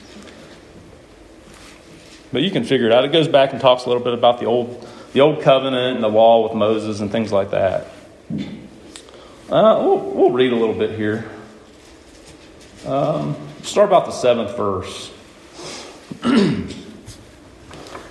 But 2.33 2.41
you 2.41 2.51
can 2.51 2.63
figure 2.63 2.87
it 2.87 2.91
out. 2.91 3.05
It 3.05 3.11
goes 3.11 3.27
back 3.27 3.53
and 3.53 3.61
talks 3.61 3.85
a 3.85 3.87
little 3.87 4.03
bit 4.03 4.13
about 4.13 4.39
the 4.39 4.45
old, 4.45 4.87
the 5.13 5.21
old 5.21 5.41
covenant 5.41 5.95
and 5.95 6.03
the 6.03 6.09
law 6.09 6.43
with 6.43 6.53
Moses 6.53 6.99
and 6.99 7.11
things 7.11 7.31
like 7.31 7.51
that. 7.51 7.87
Uh, 9.49 9.79
we'll, 9.83 9.99
we'll, 9.99 10.31
read 10.31 10.51
a 10.51 10.55
little 10.55 10.73
bit 10.73 10.97
here. 10.97 11.29
Um, 12.85 13.35
start 13.61 13.87
about 13.87 14.07
the 14.07 14.11
seventh 14.11 14.57
verse. 14.57 15.11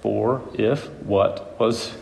for 0.00 0.42
if 0.54 0.88
what 1.02 1.58
was, 1.60 1.94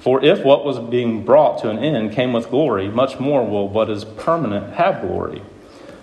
for 0.00 0.24
if 0.24 0.44
what 0.44 0.64
was 0.64 0.78
being 0.78 1.24
brought 1.24 1.60
to 1.62 1.70
an 1.70 1.78
end 1.78 2.12
came 2.12 2.32
with 2.32 2.50
glory, 2.50 2.88
much 2.88 3.18
more 3.18 3.44
will 3.46 3.68
what 3.68 3.90
is 3.90 4.04
permanent 4.04 4.74
have 4.74 5.00
glory. 5.00 5.42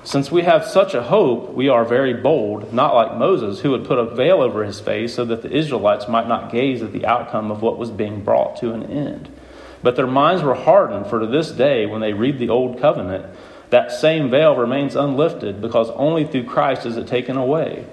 Since 0.04 0.32
we 0.32 0.44
have 0.44 0.66
such 0.66 0.94
a 0.94 1.04
hope, 1.04 1.54
we 1.54 1.68
are 1.68 1.84
very 1.84 2.13
bold, 2.13 2.74
not 2.74 2.96
like 2.96 3.18
Moses, 3.18 3.60
who 3.60 3.72
would 3.72 3.86
put 3.86 4.00
a 4.00 4.16
veil 4.16 4.42
over 4.42 4.63
his 4.63 4.80
face 4.80 5.13
so 5.13 5.25
that 5.25 5.42
the 5.42 5.51
Israelites 5.51 6.08
might 6.08 6.28
not 6.28 6.51
gaze 6.51 6.82
at 6.82 6.94
the 6.94 7.06
outcome 7.06 7.51
of 7.51 7.62
what 7.62 7.78
was 7.78 7.92
being 7.92 8.24
brought 8.24 8.56
to 8.58 8.72
an 8.74 8.84
end. 8.84 9.30
But 9.84 9.96
their 9.96 10.08
minds 10.08 10.42
were 10.42 10.56
hardened, 10.56 11.08
for 11.08 11.20
to 11.20 11.28
this 11.28 11.51
day, 11.51 11.86
when 11.86 12.01
they 12.01 12.13
read 12.13 12.39
the 12.39 12.50
Old 12.50 12.80
Covenant, 12.80 13.25
that 13.70 13.92
same 13.92 14.30
veil 14.30 14.56
remains 14.56 14.96
unlifted, 14.96 15.62
because 15.62 15.89
only 15.92 16.25
through 16.25 16.46
Christ 16.46 16.86
is 16.86 16.98
it 16.98 17.08
taken 17.08 17.38
away. 17.38 17.86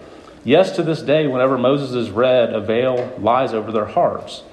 Yes, 0.46 0.76
to 0.76 0.84
this 0.84 1.02
day, 1.02 1.26
whenever 1.26 1.58
Moses 1.58 1.90
is 1.90 2.08
read, 2.08 2.54
a 2.54 2.60
veil 2.60 3.12
lies 3.18 3.52
over 3.52 3.72
their 3.72 3.86
hearts. 3.86 4.44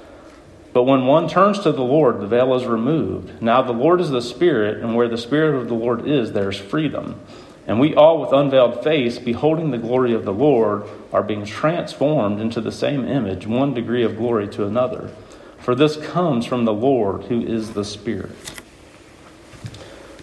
But 0.74 0.86
when 0.86 1.06
one 1.06 1.30
turns 1.30 1.60
to 1.60 1.72
the 1.72 1.84
Lord, 1.84 2.20
the 2.20 2.26
veil 2.26 2.56
is 2.56 2.66
removed. 2.66 3.44
Now 3.44 3.62
the 3.62 3.74
Lord 3.74 4.02
is 4.02 4.10
the 4.10 4.24
Spirit, 4.24 4.82
and 4.82 4.96
where 4.96 5.08
the 5.08 5.20
Spirit 5.20 5.54
of 5.54 5.68
the 5.68 5.76
Lord 5.76 6.08
is, 6.08 6.32
there 6.32 6.50
is 6.50 6.58
freedom. 6.58 7.22
And 7.68 7.80
we 7.80 7.94
all, 7.94 8.20
with 8.20 8.34
unveiled 8.34 8.84
face, 8.84 9.20
beholding 9.20 9.70
the 9.70 9.78
glory 9.78 10.16
of 10.16 10.26
the 10.26 10.34
Lord, 10.34 10.86
are 11.12 11.22
being 11.22 11.46
transformed 11.46 12.42
into 12.42 12.60
the 12.60 12.72
same 12.72 13.08
image, 13.08 13.46
one 13.46 13.76
degree 13.76 14.04
of 14.04 14.18
glory 14.18 14.48
to 14.48 14.66
another. 14.66 15.12
For 15.60 15.76
this 15.76 15.96
comes 15.96 16.48
from 16.48 16.66
the 16.66 16.74
Lord, 16.74 17.26
who 17.26 17.40
is 17.40 17.74
the 17.74 17.86
Spirit. 17.86 18.32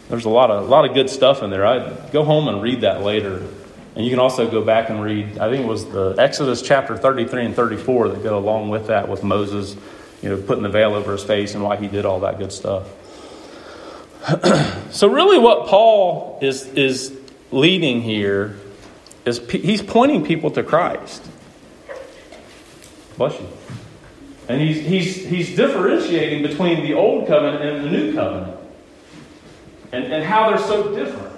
There's 0.08 0.24
a 0.24 0.30
lot 0.30 0.50
of, 0.50 0.64
a 0.64 0.66
lot 0.66 0.84
of 0.84 0.94
good 0.94 1.08
stuff 1.08 1.44
in 1.44 1.50
there. 1.50 1.64
I 1.64 2.10
go 2.10 2.24
home 2.24 2.48
and 2.48 2.60
read 2.60 2.80
that 2.80 3.02
later. 3.04 3.46
And 4.00 4.06
you 4.06 4.10
can 4.12 4.18
also 4.18 4.50
go 4.50 4.64
back 4.64 4.88
and 4.88 5.02
read, 5.02 5.36
I 5.36 5.50
think 5.50 5.62
it 5.62 5.68
was 5.68 5.84
the 5.84 6.14
Exodus 6.16 6.62
chapter 6.62 6.96
33 6.96 7.44
and 7.44 7.54
34 7.54 8.08
that 8.08 8.22
go 8.22 8.38
along 8.38 8.70
with 8.70 8.86
that, 8.86 9.10
with 9.10 9.22
Moses, 9.22 9.76
you 10.22 10.30
know, 10.30 10.40
putting 10.40 10.62
the 10.62 10.70
veil 10.70 10.94
over 10.94 11.12
his 11.12 11.22
face 11.22 11.52
and 11.52 11.62
why 11.62 11.76
he 11.76 11.86
did 11.86 12.06
all 12.06 12.20
that 12.20 12.38
good 12.38 12.50
stuff. 12.50 12.88
so 14.90 15.06
really 15.06 15.38
what 15.38 15.66
Paul 15.68 16.38
is, 16.40 16.64
is 16.68 17.14
leading 17.50 18.00
here 18.00 18.56
is 19.26 19.38
he's 19.50 19.82
pointing 19.82 20.24
people 20.24 20.50
to 20.52 20.62
Christ. 20.62 21.22
Bless 23.18 23.38
you. 23.38 23.48
And 24.48 24.62
he's, 24.62 24.80
he's, 24.80 25.26
he's 25.26 25.56
differentiating 25.56 26.40
between 26.42 26.84
the 26.84 26.94
old 26.94 27.28
covenant 27.28 27.62
and 27.62 27.84
the 27.84 27.90
new 27.90 28.14
covenant. 28.14 28.56
And, 29.92 30.04
and 30.04 30.24
how 30.24 30.48
they're 30.48 30.58
so 30.58 30.94
different. 30.94 31.29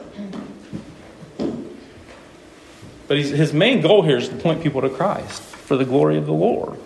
But 3.12 3.18
his 3.18 3.52
main 3.52 3.82
goal 3.82 4.00
here 4.00 4.16
is 4.16 4.30
to 4.30 4.36
point 4.36 4.62
people 4.62 4.80
to 4.80 4.88
Christ 4.88 5.42
for 5.42 5.76
the 5.76 5.84
glory 5.84 6.16
of 6.16 6.24
the 6.24 6.32
Lord. 6.32 6.80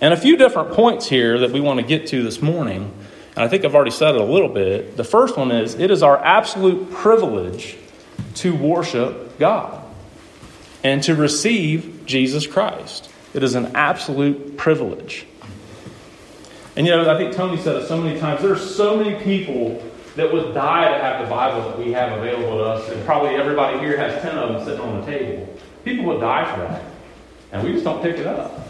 And 0.00 0.14
a 0.14 0.16
few 0.16 0.38
different 0.38 0.72
points 0.72 1.06
here 1.06 1.40
that 1.40 1.50
we 1.50 1.60
want 1.60 1.80
to 1.80 1.86
get 1.86 2.06
to 2.06 2.22
this 2.22 2.40
morning. 2.40 2.90
And 3.36 3.44
I 3.44 3.48
think 3.48 3.62
I've 3.62 3.74
already 3.74 3.90
said 3.90 4.14
it 4.14 4.22
a 4.22 4.24
little 4.24 4.48
bit. 4.48 4.96
The 4.96 5.04
first 5.04 5.36
one 5.36 5.50
is 5.50 5.74
it 5.74 5.90
is 5.90 6.02
our 6.02 6.16
absolute 6.16 6.90
privilege 6.92 7.76
to 8.36 8.56
worship 8.56 9.38
God 9.38 9.84
and 10.82 11.02
to 11.02 11.14
receive 11.14 12.04
Jesus 12.06 12.46
Christ. 12.46 13.10
It 13.34 13.42
is 13.42 13.54
an 13.54 13.76
absolute 13.76 14.56
privilege. 14.56 15.26
And 16.74 16.86
you 16.86 16.96
know, 16.96 17.14
I 17.14 17.18
think 17.18 17.36
Tony 17.36 17.60
said 17.60 17.76
it 17.76 17.86
so 17.86 18.00
many 18.00 18.18
times. 18.18 18.40
There 18.40 18.52
are 18.52 18.58
so 18.58 18.96
many 18.96 19.22
people 19.22 19.82
that 20.16 20.32
would 20.32 20.54
die 20.54 20.96
to 20.96 21.02
have 21.02 21.24
the 21.24 21.30
Bible 21.30 21.68
that 21.68 21.78
we 21.78 21.92
have 21.92 22.16
available 22.18 22.58
to 22.58 22.64
us, 22.64 22.88
and 22.88 23.04
probably 23.04 23.34
everybody 23.34 23.78
here 23.78 23.96
has 23.96 24.22
10 24.22 24.36
of 24.36 24.52
them 24.52 24.64
sitting 24.64 24.80
on 24.80 25.00
the 25.00 25.06
table. 25.06 25.58
People 25.84 26.04
would 26.06 26.20
die 26.20 26.50
for 26.52 26.60
that. 26.60 26.82
And 27.52 27.64
we 27.64 27.72
just 27.72 27.84
don't 27.84 28.02
pick 28.02 28.16
it 28.16 28.26
up. 28.26 28.68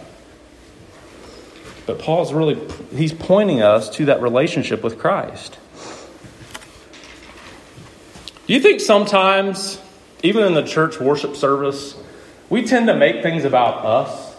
But 1.86 1.98
Paul's 1.98 2.32
really, 2.32 2.58
he's 2.94 3.12
pointing 3.12 3.60
us 3.60 3.90
to 3.96 4.06
that 4.06 4.22
relationship 4.22 4.82
with 4.82 4.98
Christ. 4.98 5.58
Do 8.46 8.52
you 8.52 8.60
think 8.60 8.80
sometimes, 8.80 9.80
even 10.22 10.44
in 10.44 10.54
the 10.54 10.62
church 10.62 10.98
worship 10.98 11.36
service, 11.36 11.94
we 12.48 12.64
tend 12.64 12.86
to 12.88 12.96
make 12.96 13.22
things 13.22 13.44
about 13.44 13.84
us? 13.84 14.34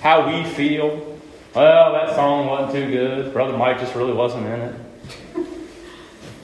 How 0.00 0.26
we 0.26 0.44
feel? 0.44 1.18
Well, 1.54 1.92
that 1.92 2.14
song 2.14 2.46
wasn't 2.46 2.72
too 2.72 2.90
good. 2.90 3.32
Brother 3.32 3.56
Mike 3.56 3.78
just 3.78 3.94
really 3.94 4.12
wasn't 4.12 4.46
in 4.46 4.60
it. 4.60 4.74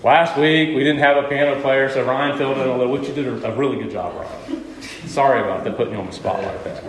Last 0.04 0.36
week, 0.36 0.76
we 0.76 0.84
didn't 0.84 0.98
have 0.98 1.16
a 1.24 1.26
piano 1.30 1.58
player, 1.62 1.88
so 1.88 2.04
Ryan 2.04 2.36
filled 2.36 2.58
in 2.58 2.68
a 2.68 2.76
little, 2.76 2.92
which 2.92 3.08
you 3.08 3.14
did 3.14 3.26
a 3.26 3.52
really 3.52 3.82
good 3.82 3.90
job, 3.90 4.14
Ryan. 4.14 4.62
Sorry 5.06 5.40
about 5.40 5.64
that, 5.64 5.78
putting 5.78 5.94
you 5.94 5.98
on 5.98 6.04
the 6.04 6.12
spot 6.12 6.42
like 6.42 6.62
that. 6.64 6.84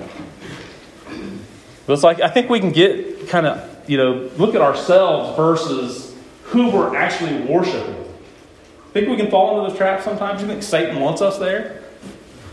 But 1.88 1.94
it's 1.94 2.04
like, 2.04 2.20
I 2.20 2.28
think 2.28 2.50
we 2.50 2.60
can 2.60 2.74
get 2.74 3.30
kind 3.30 3.46
of, 3.48 3.90
you 3.90 3.98
know, 3.98 4.30
look 4.36 4.54
at 4.54 4.60
ourselves 4.60 5.38
versus 5.38 6.14
who 6.44 6.70
we're 6.70 6.94
actually 6.98 7.40
worshiping. 7.44 7.96
I 7.96 8.92
Think 8.92 9.08
we 9.08 9.16
can 9.16 9.32
fall 9.32 9.60
into 9.60 9.70
this 9.70 9.78
trap 9.78 10.04
sometimes? 10.04 10.42
You 10.42 10.48
think 10.50 10.62
Satan 10.62 11.00
wants 11.00 11.22
us 11.22 11.38
there? 11.38 11.84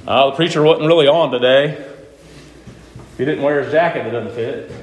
Uh, 0.07 0.31
the 0.31 0.37
preacher 0.37 0.63
wasn't 0.63 0.87
really 0.87 1.09
on 1.09 1.33
today. 1.33 1.89
He 3.19 3.25
didn't 3.25 3.43
wear 3.43 3.65
his 3.65 3.73
jacket 3.73 4.05
that 4.05 4.11
doesn't 4.13 4.35
fit. 4.37 4.69
Do 4.69 4.75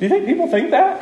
you 0.00 0.08
think 0.08 0.26
people 0.26 0.48
think 0.48 0.72
that? 0.72 1.00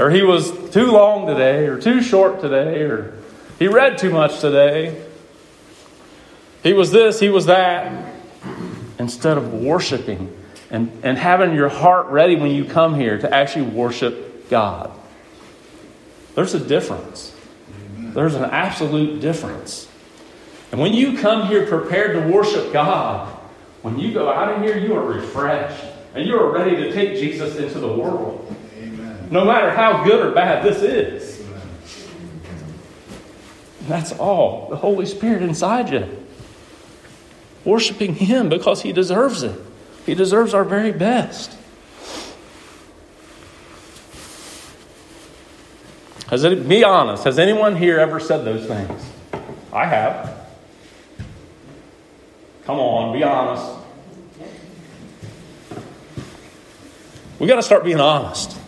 Or 0.00 0.10
he 0.10 0.22
was 0.22 0.50
too 0.70 0.90
long 0.90 1.26
today, 1.26 1.66
or 1.66 1.78
too 1.78 2.00
short 2.00 2.40
today, 2.40 2.80
or 2.82 3.12
he 3.58 3.68
read 3.68 3.98
too 3.98 4.10
much 4.10 4.40
today. 4.40 5.04
He 6.62 6.72
was 6.72 6.90
this, 6.90 7.20
he 7.20 7.28
was 7.28 7.46
that. 7.46 8.14
Instead 8.98 9.36
of 9.36 9.52
worshiping 9.52 10.34
and, 10.70 10.90
and 11.02 11.18
having 11.18 11.54
your 11.54 11.68
heart 11.68 12.06
ready 12.06 12.36
when 12.36 12.50
you 12.50 12.64
come 12.64 12.94
here 12.94 13.18
to 13.18 13.32
actually 13.32 13.66
worship 13.66 14.48
God. 14.48 14.90
There's 16.34 16.54
a 16.54 16.60
difference. 16.60 17.34
There's 17.96 18.34
an 18.34 18.44
absolute 18.44 19.20
difference. 19.20 19.88
And 20.72 20.80
when 20.80 20.94
you 20.94 21.18
come 21.18 21.46
here 21.48 21.66
prepared 21.66 22.12
to 22.12 22.32
worship 22.32 22.72
God, 22.72 23.28
when 23.82 23.98
you 23.98 24.14
go 24.14 24.32
out 24.32 24.54
of 24.54 24.62
here, 24.62 24.78
you 24.78 24.94
are 24.94 25.04
refreshed 25.04 25.84
and 26.14 26.26
you 26.26 26.38
are 26.38 26.50
ready 26.50 26.76
to 26.76 26.92
take 26.92 27.14
Jesus 27.18 27.56
into 27.56 27.78
the 27.78 27.92
world. 27.92 28.56
No 29.30 29.44
matter 29.44 29.70
how 29.70 30.02
good 30.04 30.26
or 30.26 30.32
bad 30.32 30.64
this 30.64 30.82
is. 30.82 31.40
That's 33.82 34.12
all 34.12 34.68
the 34.68 34.76
Holy 34.76 35.06
Spirit 35.06 35.42
inside 35.42 35.90
you. 35.90 36.26
Worshiping 37.64 38.16
Him 38.16 38.48
because 38.48 38.82
He 38.82 38.92
deserves 38.92 39.42
it. 39.42 39.58
He 40.04 40.14
deserves 40.14 40.52
our 40.52 40.64
very 40.64 40.92
best. 40.92 41.56
Has 46.28 46.44
it, 46.44 46.68
be 46.68 46.84
honest, 46.84 47.24
has 47.24 47.38
anyone 47.38 47.76
here 47.76 47.98
ever 47.98 48.20
said 48.20 48.44
those 48.44 48.66
things? 48.66 49.04
I 49.72 49.86
have. 49.86 50.46
Come 52.64 52.78
on, 52.78 53.12
be 53.12 53.24
honest. 53.24 53.78
We 57.40 57.48
got 57.48 57.56
to 57.56 57.62
start 57.62 57.82
being 57.84 58.00
honest. 58.00 58.59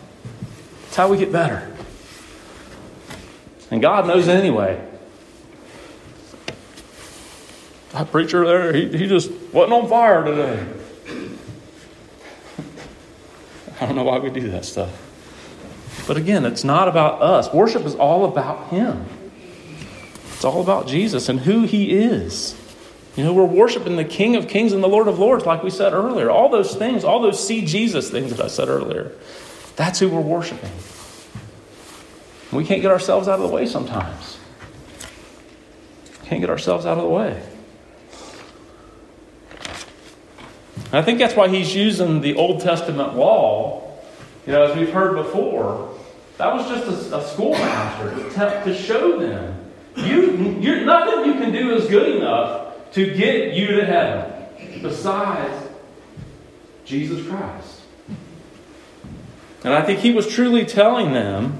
It's 0.93 0.97
how 0.99 1.07
we 1.07 1.17
get 1.17 1.31
better. 1.31 1.75
And 3.71 3.81
God 3.81 4.05
knows 4.05 4.27
it 4.27 4.35
anyway. 4.35 4.79
That 7.93 8.11
preacher 8.11 8.45
there, 8.45 8.71
he, 8.71 8.95
he 8.95 9.07
just 9.07 9.31
wasn't 9.51 9.73
on 9.73 9.89
fire 9.89 10.23
today. 10.23 10.63
I 13.81 13.87
don't 13.87 13.95
know 13.95 14.03
why 14.03 14.19
we 14.19 14.29
do 14.29 14.51
that 14.51 14.65
stuff. 14.65 16.05
But 16.05 16.17
again, 16.17 16.45
it's 16.45 16.63
not 16.63 16.87
about 16.87 17.23
us. 17.23 17.51
Worship 17.51 17.85
is 17.85 17.95
all 17.95 18.25
about 18.25 18.67
Him. 18.67 19.03
It's 20.35 20.45
all 20.45 20.61
about 20.61 20.85
Jesus 20.85 21.27
and 21.27 21.39
who 21.39 21.63
He 21.63 21.91
is. 21.91 22.55
You 23.15 23.23
know, 23.23 23.33
we're 23.33 23.45
worshiping 23.45 23.95
the 23.95 24.05
King 24.05 24.35
of 24.35 24.47
Kings 24.47 24.73
and 24.73 24.83
the 24.83 24.87
Lord 24.87 25.07
of 25.07 25.17
Lords, 25.17 25.43
like 25.43 25.63
we 25.63 25.71
said 25.71 25.93
earlier. 25.93 26.29
All 26.29 26.49
those 26.49 26.75
things, 26.75 27.03
all 27.03 27.19
those 27.19 27.43
see 27.43 27.65
Jesus 27.65 28.11
things 28.11 28.29
that 28.29 28.39
I 28.39 28.47
said 28.47 28.67
earlier, 28.67 29.11
that's 29.75 29.99
who 29.99 30.09
we're 30.09 30.21
worshiping. 30.21 30.71
We 32.51 32.65
can't 32.65 32.81
get 32.81 32.91
ourselves 32.91 33.27
out 33.27 33.39
of 33.39 33.47
the 33.47 33.53
way 33.53 33.65
sometimes. 33.65 34.39
Can't 36.25 36.41
get 36.41 36.49
ourselves 36.49 36.85
out 36.85 36.97
of 36.97 37.03
the 37.03 37.09
way. 37.09 37.43
And 40.85 40.95
I 40.95 41.01
think 41.01 41.19
that's 41.19 41.35
why 41.35 41.47
he's 41.47 41.75
using 41.75 42.21
the 42.21 42.35
Old 42.35 42.61
Testament 42.61 43.15
law 43.15 43.83
you 44.45 44.51
know, 44.51 44.63
as 44.63 44.77
we've 44.77 44.91
heard 44.91 45.15
before, 45.15 45.97
that 46.37 46.53
was 46.53 46.67
just 46.67 47.11
a, 47.11 47.17
a 47.17 47.27
schoolmaster 47.27 48.09
to, 48.31 48.63
to 48.65 48.75
show 48.75 49.19
them 49.19 49.59
you, 49.95 50.57
you're, 50.59 50.81
nothing 50.85 51.25
you 51.25 51.33
can 51.33 51.51
do 51.51 51.75
is 51.75 51.87
good 51.87 52.15
enough 52.17 52.91
to 52.93 53.15
get 53.15 53.53
you 53.53 53.67
to 53.75 53.85
heaven 53.85 54.81
besides 54.81 55.69
Jesus 56.83 57.25
Christ. 57.27 57.72
And 59.63 59.73
I 59.73 59.81
think 59.81 59.99
he 59.99 60.11
was 60.11 60.27
truly 60.27 60.65
telling 60.65 61.13
them, 61.13 61.59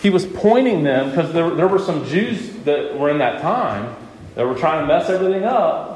he 0.00 0.10
was 0.10 0.26
pointing 0.26 0.82
them, 0.84 1.10
because 1.10 1.32
there, 1.32 1.50
there 1.50 1.66
were 1.66 1.78
some 1.78 2.04
Jews 2.06 2.52
that 2.64 2.98
were 2.98 3.10
in 3.10 3.18
that 3.18 3.40
time 3.40 3.96
that 4.34 4.46
were 4.46 4.54
trying 4.54 4.80
to 4.80 4.86
mess 4.86 5.08
everything 5.08 5.44
up. 5.44 5.92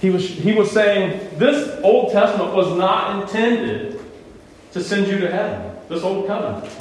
He 0.00 0.10
was, 0.10 0.28
he 0.28 0.52
was 0.52 0.70
saying 0.70 1.38
this 1.38 1.80
Old 1.82 2.12
Testament 2.12 2.54
was 2.54 2.76
not 2.78 3.22
intended 3.22 4.00
to 4.72 4.82
send 4.82 5.08
you 5.08 5.18
to 5.18 5.30
heaven, 5.30 5.76
this 5.88 6.02
old 6.02 6.26
covenant. 6.26 6.72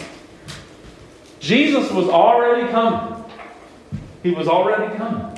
Jesus 1.39 1.91
was 1.91 2.08
already 2.10 2.67
coming. 2.72 3.24
He 4.22 4.32
was 4.32 4.48
already 4.48 4.96
coming. 4.98 5.37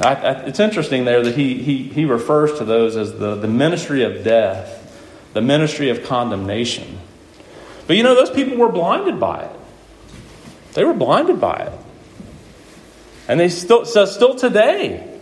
I, 0.00 0.14
I, 0.14 0.30
it's 0.44 0.60
interesting 0.60 1.04
there 1.04 1.22
that 1.22 1.36
he, 1.36 1.62
he, 1.62 1.84
he 1.84 2.04
refers 2.04 2.58
to 2.58 2.64
those 2.64 2.96
as 2.96 3.18
the, 3.18 3.34
the 3.34 3.48
ministry 3.48 4.02
of 4.02 4.22
death, 4.22 4.82
the 5.32 5.40
ministry 5.40 5.88
of 5.88 6.04
condemnation. 6.04 6.98
But 7.86 7.96
you 7.96 8.02
know, 8.02 8.14
those 8.14 8.30
people 8.30 8.56
were 8.58 8.70
blinded 8.70 9.18
by 9.18 9.44
it. 9.44 9.50
They 10.74 10.84
were 10.84 10.94
blinded 10.94 11.40
by 11.40 11.56
it. 11.56 11.72
And 13.28 13.40
they 13.40 13.48
still, 13.48 13.84
so 13.84 14.04
still 14.04 14.34
today, 14.34 15.18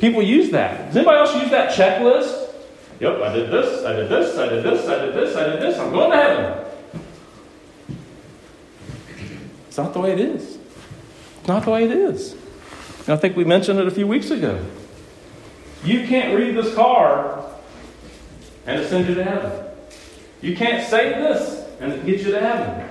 people 0.00 0.22
use 0.22 0.50
that. 0.50 0.88
Does 0.88 0.96
anybody 0.96 1.18
else 1.18 1.34
use 1.36 1.50
that 1.50 1.72
checklist? 1.72 2.50
Yep, 2.98 3.20
I 3.20 3.32
did 3.32 3.50
this, 3.50 3.84
I 3.84 3.92
did 3.94 4.08
this, 4.08 4.38
I 4.38 4.48
did 4.48 4.64
this, 4.64 4.88
I 4.88 5.04
did 5.04 5.14
this, 5.14 5.36
I 5.36 5.44
did 5.44 5.62
this, 5.62 5.78
I'm 5.78 5.92
going 5.92 6.10
to 6.10 6.16
heaven. 6.16 6.64
It's 9.68 9.78
not 9.78 9.92
the 9.92 10.00
way 10.00 10.12
it 10.12 10.20
is. 10.20 10.58
It's 11.38 11.48
not 11.48 11.64
the 11.64 11.70
way 11.70 11.84
it 11.84 11.90
is. 11.90 12.36
And 13.06 13.10
I 13.10 13.16
think 13.16 13.36
we 13.36 13.44
mentioned 13.44 13.78
it 13.78 13.86
a 13.86 13.90
few 13.90 14.06
weeks 14.06 14.30
ago. 14.30 14.64
You 15.84 16.06
can't 16.06 16.38
read 16.38 16.56
this 16.56 16.74
card 16.74 17.44
and 18.66 18.80
it 18.80 18.88
sends 18.88 19.08
you 19.08 19.14
to 19.16 19.24
heaven. 19.24 19.66
You 20.40 20.56
can't 20.56 20.88
say 20.88 21.10
this 21.10 21.68
and 21.80 21.92
it 21.92 22.06
gets 22.06 22.22
you 22.22 22.30
to 22.32 22.40
heaven. 22.40 22.88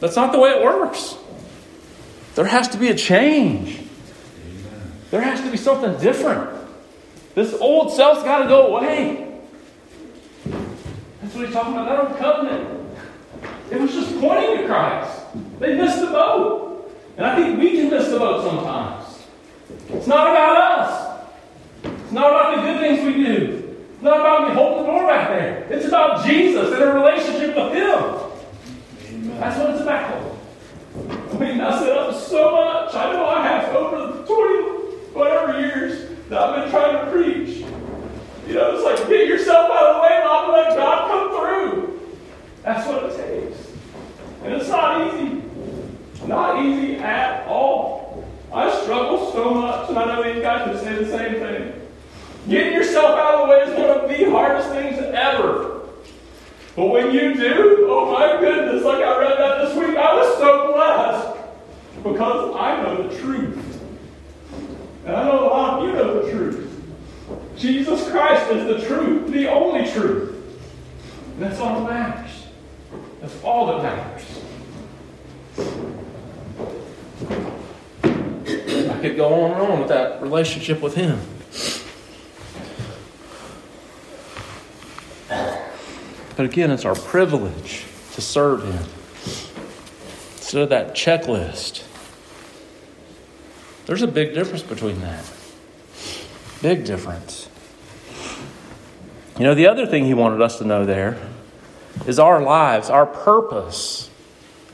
That's 0.00 0.16
not 0.16 0.32
the 0.32 0.38
way 0.38 0.50
it 0.50 0.62
works. 0.62 1.16
There 2.34 2.44
has 2.44 2.68
to 2.68 2.78
be 2.78 2.88
a 2.88 2.94
change. 2.94 3.80
There 5.10 5.22
has 5.22 5.40
to 5.40 5.50
be 5.50 5.56
something 5.56 5.98
different. 5.98 6.50
This 7.34 7.54
old 7.54 7.92
self's 7.92 8.22
got 8.22 8.42
to 8.42 8.48
go 8.48 8.76
away. 8.76 9.40
That's 11.22 11.34
what 11.34 11.46
he's 11.46 11.54
talking 11.54 11.72
about. 11.72 11.88
That 11.88 12.10
old 12.10 12.18
covenant. 12.18 12.88
It 13.70 13.80
was 13.80 13.92
just 13.92 14.18
pointing 14.20 14.58
to 14.58 14.66
Christ. 14.66 15.20
They 15.58 15.74
missed 15.74 16.00
the 16.00 16.08
boat. 16.08 16.65
And 17.16 17.26
I 17.26 17.36
think 17.36 17.58
we 17.58 17.72
can 17.72 17.90
miss 17.90 18.08
the 18.08 18.18
boat 18.18 18.44
sometimes. 18.44 19.24
It's 19.88 20.06
not 20.06 20.30
about 20.30 20.56
us. 20.56 21.28
It's 21.84 22.12
not 22.12 22.30
about 22.30 22.56
the 22.56 22.62
good 22.62 22.80
things 22.80 23.06
we 23.06 23.24
do. 23.24 23.78
It's 23.94 24.02
not 24.02 24.20
about 24.20 24.48
me 24.48 24.54
holding 24.54 24.84
the 24.84 24.90
door 24.92 25.06
back 25.06 25.28
there. 25.28 25.66
It's 25.70 25.86
about 25.86 26.26
Jesus 26.26 26.72
and 26.72 26.82
a 26.82 26.92
relationship 26.92 27.56
with 27.56 27.72
Him. 27.72 27.98
Amen. 29.08 29.40
That's 29.40 29.58
what 29.58 29.70
it's 29.70 29.80
about. 29.80 30.36
We 31.40 31.52
mess 31.52 31.82
it 31.82 31.92
up 31.92 32.14
so 32.14 32.52
much. 32.52 32.94
I 32.94 33.12
know 33.12 33.26
I 33.26 33.46
have 33.46 33.74
over 33.74 34.24
20 34.24 34.76
whatever 35.14 35.58
years 35.58 36.10
that 36.28 36.38
I've 36.38 36.62
been 36.62 36.70
trying 36.70 37.04
to 37.04 37.10
preach. 37.10 37.64
You 38.46 38.54
know, 38.54 38.74
it's 38.74 38.84
like 38.84 39.08
get 39.08 39.26
yourself 39.26 39.70
out 39.70 39.82
of 39.82 39.96
the 39.96 40.02
way 40.02 40.12
and 40.12 40.24
I'll 40.24 40.52
let 40.52 40.76
God 40.76 41.08
come 41.08 41.38
through. 41.38 42.00
That's 42.62 42.86
what 42.86 43.04
it 43.04 43.16
takes. 43.16 43.72
And 44.44 44.54
it's 44.54 44.68
not 44.68 45.14
easy. 45.14 45.35
Not 46.26 46.64
easy 46.64 46.96
at 46.96 47.46
all. 47.46 48.24
I 48.52 48.82
struggle 48.82 49.32
so 49.32 49.54
much, 49.54 49.88
and 49.90 49.98
I 49.98 50.04
know 50.06 50.32
these 50.32 50.42
guys 50.42 50.68
would 50.68 50.82
say 50.82 51.04
the 51.04 51.10
same 51.10 51.34
thing. 51.34 51.72
Getting 52.48 52.72
yourself 52.74 53.18
out 53.18 53.34
of 53.34 53.40
the 53.40 53.52
way 53.52 53.60
is 53.62 53.78
one 53.78 53.90
of 53.90 54.08
the 54.08 54.30
hardest 54.30 54.68
things 54.70 54.98
ever. 54.98 55.82
But 56.76 56.86
when 56.86 57.12
you 57.12 57.34
do, 57.34 57.86
oh 57.88 58.12
my 58.12 58.40
goodness, 58.40 58.84
like 58.84 59.02
I 59.02 59.18
read 59.18 59.38
that 59.38 59.66
this 59.66 59.76
week, 59.76 59.96
I 59.96 60.14
was 60.14 60.38
so 60.38 60.72
blessed 60.72 62.02
because 62.02 62.54
I 62.56 62.82
know 62.82 63.08
the 63.08 63.18
truth. 63.18 63.82
And 65.06 65.16
I 65.16 65.24
know 65.24 65.44
a 65.44 65.46
lot 65.46 65.78
of 65.78 65.88
you 65.88 65.94
know 65.94 66.22
the 66.22 66.30
truth. 66.30 66.84
Jesus 67.56 68.10
Christ 68.10 68.50
is 68.50 68.64
the 68.66 68.86
truth, 68.86 69.32
the 69.32 69.48
only 69.50 69.90
truth. 69.90 70.34
And 71.32 71.42
that's 71.42 71.58
all 71.58 71.84
that 71.84 71.90
matters. 71.90 72.46
That's 73.20 73.42
all 73.42 73.66
that 73.66 73.82
matters. 73.82 74.24
I 78.90 78.98
could 79.00 79.15
go 79.28 79.44
on 79.44 79.52
and 79.52 79.60
on 79.60 79.78
with 79.80 79.88
that 79.88 80.20
relationship 80.22 80.80
with 80.80 80.94
Him. 80.94 81.20
But 86.36 86.44
again, 86.44 86.70
it's 86.70 86.84
our 86.84 86.94
privilege 86.94 87.84
to 88.14 88.20
serve 88.20 88.62
Him. 88.64 88.84
Instead 90.36 90.62
of 90.62 90.68
that 90.68 90.94
checklist, 90.94 91.84
there's 93.86 94.02
a 94.02 94.06
big 94.06 94.34
difference 94.34 94.62
between 94.62 95.00
that. 95.00 95.24
Big 96.62 96.84
difference. 96.84 97.48
You 99.38 99.44
know, 99.44 99.54
the 99.54 99.66
other 99.66 99.86
thing 99.86 100.04
He 100.04 100.14
wanted 100.14 100.40
us 100.40 100.58
to 100.58 100.64
know 100.64 100.84
there 100.84 101.18
is 102.06 102.18
our 102.18 102.42
lives, 102.42 102.90
our 102.90 103.06
purpose 103.06 104.10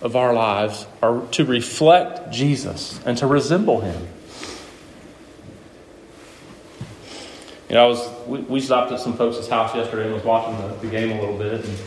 of 0.01 0.17
our 0.17 0.35
lives 0.35 0.87
are 1.01 1.25
to 1.33 1.45
reflect 1.45 2.33
Jesus 2.33 3.01
and 3.07 3.17
to 3.19 3.27
resemble 3.27 3.81
Him. 3.81 4.09
You 7.73 7.79
know, 7.79 7.87
I 7.87 7.89
was 7.89 8.27
we, 8.27 8.39
we 8.41 8.61
stopped 8.61 8.93
at 8.93 9.01
some 9.01 9.15
folks' 9.15 9.49
house 9.49 9.75
yesterday 9.75 10.05
and 10.05 10.13
was 10.13 10.25
watching 10.25 10.59
the, 10.59 10.75
the 10.75 10.89
game 10.89 11.17
a 11.17 11.19
little 11.19 11.39
bit, 11.39 11.65
and 11.65 11.79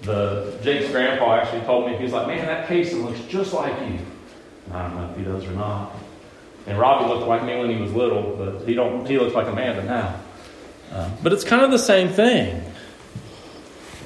the 0.00 0.58
Jake's 0.62 0.90
grandpa 0.90 1.34
actually 1.34 1.60
told 1.66 1.90
me 1.90 1.94
he 1.94 2.04
was 2.04 2.14
like, 2.14 2.26
"Man, 2.26 2.46
that 2.46 2.66
Casey 2.68 2.94
looks 2.94 3.20
just 3.28 3.52
like 3.52 3.78
you." 3.82 3.98
And 4.64 4.72
I 4.72 4.88
don't 4.88 4.96
know 4.96 5.10
if 5.10 5.16
he 5.18 5.24
does 5.24 5.44
or 5.44 5.50
not. 5.50 5.94
And 6.66 6.78
Robbie 6.78 7.12
looked 7.12 7.26
like 7.26 7.44
me 7.44 7.54
when 7.54 7.68
he 7.68 7.76
was 7.76 7.92
little, 7.92 8.34
but 8.34 8.66
he 8.66 8.72
don't. 8.72 9.06
He 9.06 9.18
looks 9.18 9.34
like 9.34 9.46
Amanda 9.46 9.84
now. 9.84 10.18
Uh, 10.90 11.10
but 11.22 11.34
it's 11.34 11.44
kind 11.44 11.62
of 11.62 11.70
the 11.70 11.78
same 11.78 12.08
thing. 12.08 12.64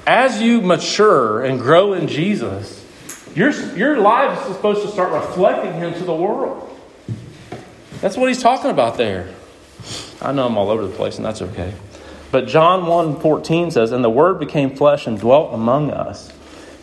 As 0.05 0.41
you 0.41 0.59
mature 0.59 1.45
and 1.45 1.61
grow 1.61 1.93
in 1.93 2.09
Jesus, 2.09 2.85
your 3.35 3.51
your 3.77 3.99
life 3.99 4.37
is 4.49 4.53
supposed 4.57 4.81
to 4.81 4.89
start 4.89 5.13
reflecting 5.13 5.75
Him 5.75 5.93
to 5.93 6.03
the 6.03 6.13
world. 6.13 6.77
That's 8.01 8.17
what 8.17 8.27
he's 8.27 8.41
talking 8.41 8.69
about 8.69 8.97
there. 8.97 9.33
I 10.21 10.31
know 10.31 10.45
I'm 10.45 10.57
all 10.57 10.69
over 10.69 10.85
the 10.85 10.93
place, 10.93 11.17
and 11.17 11.25
that's 11.25 11.41
okay. 11.41 11.73
But 12.31 12.47
John 12.47 12.85
1 12.85 13.19
14 13.19 13.71
says, 13.71 13.91
And 13.91 14.03
the 14.03 14.09
Word 14.09 14.39
became 14.39 14.75
flesh 14.75 15.07
and 15.07 15.19
dwelt 15.19 15.53
among 15.53 15.91
us. 15.91 16.31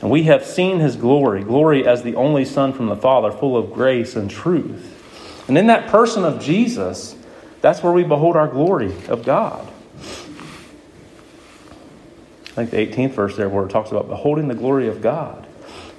And 0.00 0.10
we 0.10 0.24
have 0.24 0.44
seen 0.44 0.78
his 0.78 0.96
glory, 0.96 1.42
glory 1.42 1.86
as 1.86 2.02
the 2.02 2.14
only 2.14 2.44
Son 2.44 2.72
from 2.72 2.86
the 2.86 2.96
Father, 2.96 3.32
full 3.32 3.56
of 3.56 3.72
grace 3.72 4.14
and 4.14 4.30
truth. 4.30 4.94
And 5.48 5.56
in 5.56 5.66
that 5.68 5.88
person 5.88 6.24
of 6.24 6.40
Jesus, 6.40 7.16
that's 7.60 7.82
where 7.82 7.92
we 7.92 8.04
behold 8.04 8.36
our 8.36 8.46
glory 8.46 8.94
of 9.08 9.24
God. 9.24 9.66
I 12.56 12.64
think 12.66 12.70
the 12.70 12.86
18th 12.86 13.12
verse 13.12 13.36
there 13.36 13.48
where 13.48 13.64
it 13.64 13.70
talks 13.70 13.90
about 13.90 14.08
beholding 14.08 14.48
the 14.48 14.54
glory 14.54 14.88
of 14.88 15.00
God. 15.00 15.46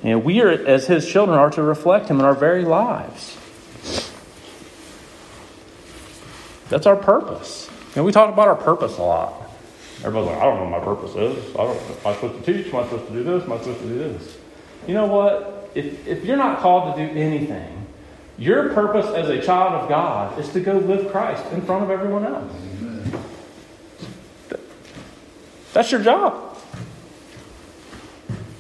And 0.04 0.24
we 0.24 0.42
are, 0.42 0.50
as 0.50 0.88
his 0.88 1.10
children, 1.10 1.38
are 1.38 1.50
to 1.52 1.62
reflect 1.62 2.10
him 2.10 2.20
in 2.20 2.26
our 2.26 2.36
very 2.36 2.64
lives. 2.64 3.38
That's 6.70 6.86
our 6.86 6.96
purpose. 6.96 7.70
And 7.96 8.06
we 8.06 8.12
talk 8.12 8.32
about 8.32 8.48
our 8.48 8.56
purpose 8.56 8.98
a 8.98 9.04
lot. 9.04 9.34
Everybody's 9.98 10.30
like, 10.30 10.38
I 10.38 10.46
don't 10.46 10.56
know 10.56 10.70
what 10.70 10.80
my 10.80 10.86
purpose 10.86 11.16
is. 11.16 11.56
I 11.56 11.64
don't, 11.64 11.78
am 11.78 12.08
I 12.08 12.14
supposed 12.14 12.46
to 12.46 12.54
teach? 12.54 12.74
Am 12.74 12.80
I 12.80 12.84
supposed 12.84 13.08
to 13.08 13.14
do 13.14 13.24
this? 13.24 13.44
Am 13.44 13.52
I 13.52 13.58
supposed 13.58 13.80
to 13.82 13.88
do 13.88 13.98
this? 13.98 14.38
You 14.88 14.94
know 14.94 15.08
what? 15.08 15.72
If, 15.76 16.08
if 16.08 16.24
you're 16.24 16.38
not 16.38 16.60
called 16.60 16.96
to 16.96 17.06
do 17.06 17.20
anything, 17.20 17.88
your 18.38 18.74
purpose 18.74 19.08
as 19.08 19.28
a 19.30 19.42
child 19.42 19.74
of 19.74 19.90
God 19.90 20.40
is 20.40 20.50
to 20.54 20.62
go 20.62 20.78
live 20.78 21.12
Christ 21.12 21.44
in 21.52 21.62
front 21.62 21.84
of 21.84 21.90
everyone 21.90 22.26
else. 22.26 22.54
That's 25.74 25.92
your 25.92 26.02
job. 26.02 26.58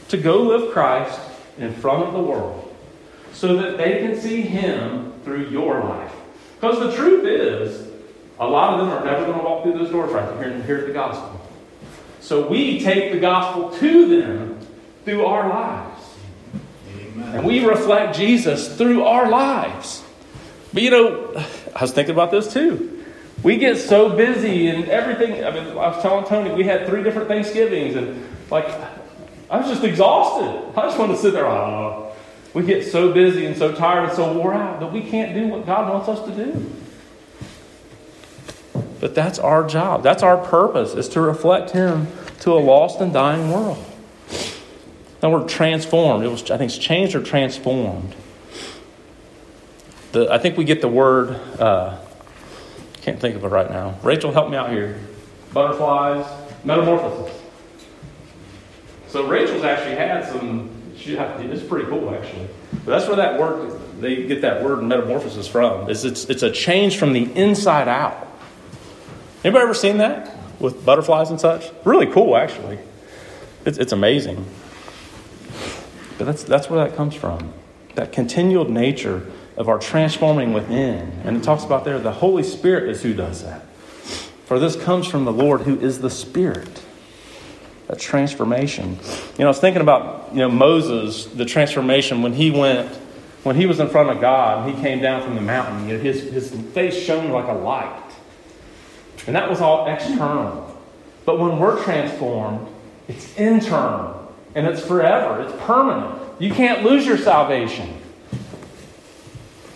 To 0.10 0.18
go 0.18 0.42
live 0.42 0.72
Christ 0.74 1.20
in 1.58 1.74
front 1.74 2.04
of 2.04 2.14
the 2.14 2.22
world 2.22 2.76
so 3.34 3.56
that 3.56 3.78
they 3.78 4.00
can 4.00 4.20
see 4.20 4.42
Him 4.42 5.14
through 5.24 5.50
your 5.50 5.84
life. 5.84 6.14
Because 6.60 6.80
the 6.80 6.96
truth 6.96 7.26
is, 7.26 7.89
a 8.40 8.48
lot 8.48 8.74
of 8.74 8.80
them 8.80 8.98
are 8.98 9.04
never 9.04 9.26
going 9.26 9.38
to 9.38 9.44
walk 9.44 9.64
through 9.64 9.74
those 9.74 9.90
doors 9.90 10.12
right 10.12 10.26
here 10.38 10.50
and 10.50 10.64
hear 10.64 10.86
the 10.86 10.94
gospel. 10.94 11.40
So 12.22 12.48
we 12.48 12.80
take 12.80 13.12
the 13.12 13.20
gospel 13.20 13.72
to 13.80 14.22
them 14.22 14.60
through 15.04 15.26
our 15.26 15.50
lives. 15.50 16.16
Amen. 16.96 17.36
And 17.36 17.46
we 17.46 17.66
reflect 17.66 18.16
Jesus 18.16 18.78
through 18.78 19.04
our 19.04 19.30
lives. 19.30 20.04
But 20.74 20.84
you 20.84 20.92
know, 20.92 21.34
I 21.76 21.82
was 21.82 21.92
thinking 21.92 22.14
about 22.14 22.32
this 22.32 22.54
too. 22.54 23.04
We 23.44 23.58
get 23.58 23.78
so 23.78 24.16
busy 24.16 24.68
and 24.68 24.86
everything. 24.90 25.44
I 25.44 25.52
mean, 25.52 25.68
I 25.70 25.88
was 25.90 26.02
telling 26.02 26.26
Tony, 26.26 26.54
we 26.54 26.64
had 26.64 26.88
three 26.88 27.04
different 27.04 27.30
Thanksgivings, 27.30 27.96
and 27.96 28.28
like, 28.52 28.68
I 29.50 29.58
was 29.58 29.68
just 29.68 29.84
exhausted. 29.84 30.78
I 30.78 30.86
just 30.86 31.00
wanted 31.00 31.14
to 31.14 31.20
sit 31.20 31.34
there. 31.34 31.48
Oh, 31.48 32.14
we 32.54 32.64
get 32.64 32.86
so 32.86 33.14
busy 33.14 33.46
and 33.46 33.56
so 33.56 33.74
tired 33.74 34.10
and 34.10 34.14
so 34.14 34.34
wore 34.34 34.54
out 34.54 34.80
that 34.82 34.92
we 34.92 35.02
can't 35.02 35.34
do 35.34 35.48
what 35.48 35.66
God 35.66 35.90
wants 35.90 36.10
us 36.10 36.28
to 36.28 36.36
do. 36.36 36.72
But 39.00 39.16
that's 39.16 39.40
our 39.40 39.66
job. 39.68 40.04
That's 40.04 40.24
our 40.24 40.38
purpose, 40.38 40.94
is 40.94 41.08
to 41.10 41.22
reflect 41.22 41.72
Him 41.72 42.08
to 42.42 42.54
a 42.54 42.60
lost 42.60 43.00
and 43.00 43.14
dying 43.14 43.52
world. 43.52 43.84
That 45.22 45.30
word 45.32 45.50
transformed, 45.50 46.24
it 46.24 46.30
was, 46.30 46.50
I 46.50 46.58
think 46.58 46.72
it's 46.72 46.78
changed 46.78 47.14
or 47.14 47.22
transformed. 47.22 48.16
The, 50.14 50.32
I 50.32 50.38
think 50.38 50.58
we 50.58 50.64
get 50.64 50.82
the 50.82 50.88
word, 50.88 51.32
uh, 51.60 51.98
can't 53.02 53.20
think 53.20 53.36
of 53.36 53.44
it 53.44 53.48
right 53.48 53.70
now. 53.70 54.00
Rachel, 54.02 54.32
help 54.32 54.50
me 54.50 54.58
out 54.58 54.72
here. 54.72 55.00
Butterflies, 55.54 56.26
metamorphosis. 56.64 57.38
So 59.08 59.28
Rachel's 59.28 59.64
actually 59.64 59.96
had 59.96 60.26
some, 60.26 60.70
she, 60.96 61.16
it's 61.16 61.64
pretty 61.64 61.88
cool 61.88 62.14
actually. 62.14 62.48
But 62.86 62.92
that's 62.92 63.08
where 63.08 63.18
that 63.18 63.40
word, 63.40 63.80
they 64.00 64.26
get 64.26 64.42
that 64.42 64.64
word 64.64 64.84
metamorphosis 64.84 65.48
from. 65.48 65.90
Is 65.90 66.06
it's, 66.06 66.26
it's 66.26 66.44
a 66.44 66.52
change 66.52 66.98
from 66.98 67.14
the 67.14 67.24
inside 67.34 67.88
out. 67.88 68.29
Anybody 69.44 69.64
ever 69.64 69.74
seen 69.74 69.98
that 69.98 70.36
with 70.60 70.86
butterflies 70.86 71.30
and 71.30 71.40
such? 71.40 71.70
Really 71.86 72.08
cool, 72.08 72.36
actually. 72.36 72.80
It's, 73.66 73.78
it's 73.78 73.94
amazing. 73.94 74.46
But 76.18 76.26
that's, 76.26 76.44
that's 76.44 76.70
where 76.70 76.86
that 76.86 76.98
comes 76.98 77.16
from. 77.16 77.54
That 77.96 78.12
continual 78.12 78.70
nature 78.70 79.32
of 79.56 79.70
our 79.70 79.80
transforming 79.80 80.54
within. 80.54 81.12
And 81.24 81.38
it 81.38 81.44
talks 81.44 81.64
about 81.64 81.86
there 81.86 82.00
the 82.00 82.12
Holy 82.12 82.44
Spirit 82.44 82.90
is 82.90 83.02
who 83.04 83.14
does 83.14 83.44
that. 83.44 83.66
For 84.46 84.60
this 84.60 84.76
comes 84.76 85.08
from 85.08 85.26
the 85.26 85.32
Lord 85.34 85.62
who 85.62 85.80
is 85.80 86.00
the 86.00 86.10
Spirit. 86.10 86.84
A 87.88 87.96
transformation. 87.96 88.98
You 89.34 89.40
know, 89.40 89.46
I 89.46 89.48
was 89.48 89.60
thinking 89.60 89.82
about, 89.82 90.30
you 90.32 90.40
know, 90.40 90.50
Moses, 90.50 91.26
the 91.26 91.46
transformation 91.46 92.22
when 92.22 92.34
he 92.34 92.52
went, 92.52 92.94
when 93.44 93.56
he 93.56 93.66
was 93.66 93.80
in 93.80 93.88
front 93.90 94.10
of 94.10 94.20
God 94.20 94.70
he 94.70 94.82
came 94.82 95.00
down 95.00 95.24
from 95.24 95.36
the 95.36 95.42
mountain, 95.42 95.88
you 95.88 95.98
know, 95.98 96.04
his, 96.04 96.24
his 96.24 96.52
face 96.74 96.96
shone 96.96 97.32
like 97.32 97.48
a 97.48 97.54
light. 97.54 98.09
And 99.30 99.36
that 99.36 99.48
was 99.48 99.62
all 99.62 99.86
external. 99.86 100.76
But 101.24 101.38
when 101.38 101.60
we're 101.60 101.84
transformed, 101.84 102.68
it's 103.08 103.32
internal 103.38 104.34
and 104.56 104.66
it's 104.66 104.84
forever, 104.84 105.44
it's 105.44 105.54
permanent. 105.66 106.20
You 106.42 106.52
can't 106.52 106.84
lose 106.84 107.06
your 107.06 107.20
salvation. 107.20 107.96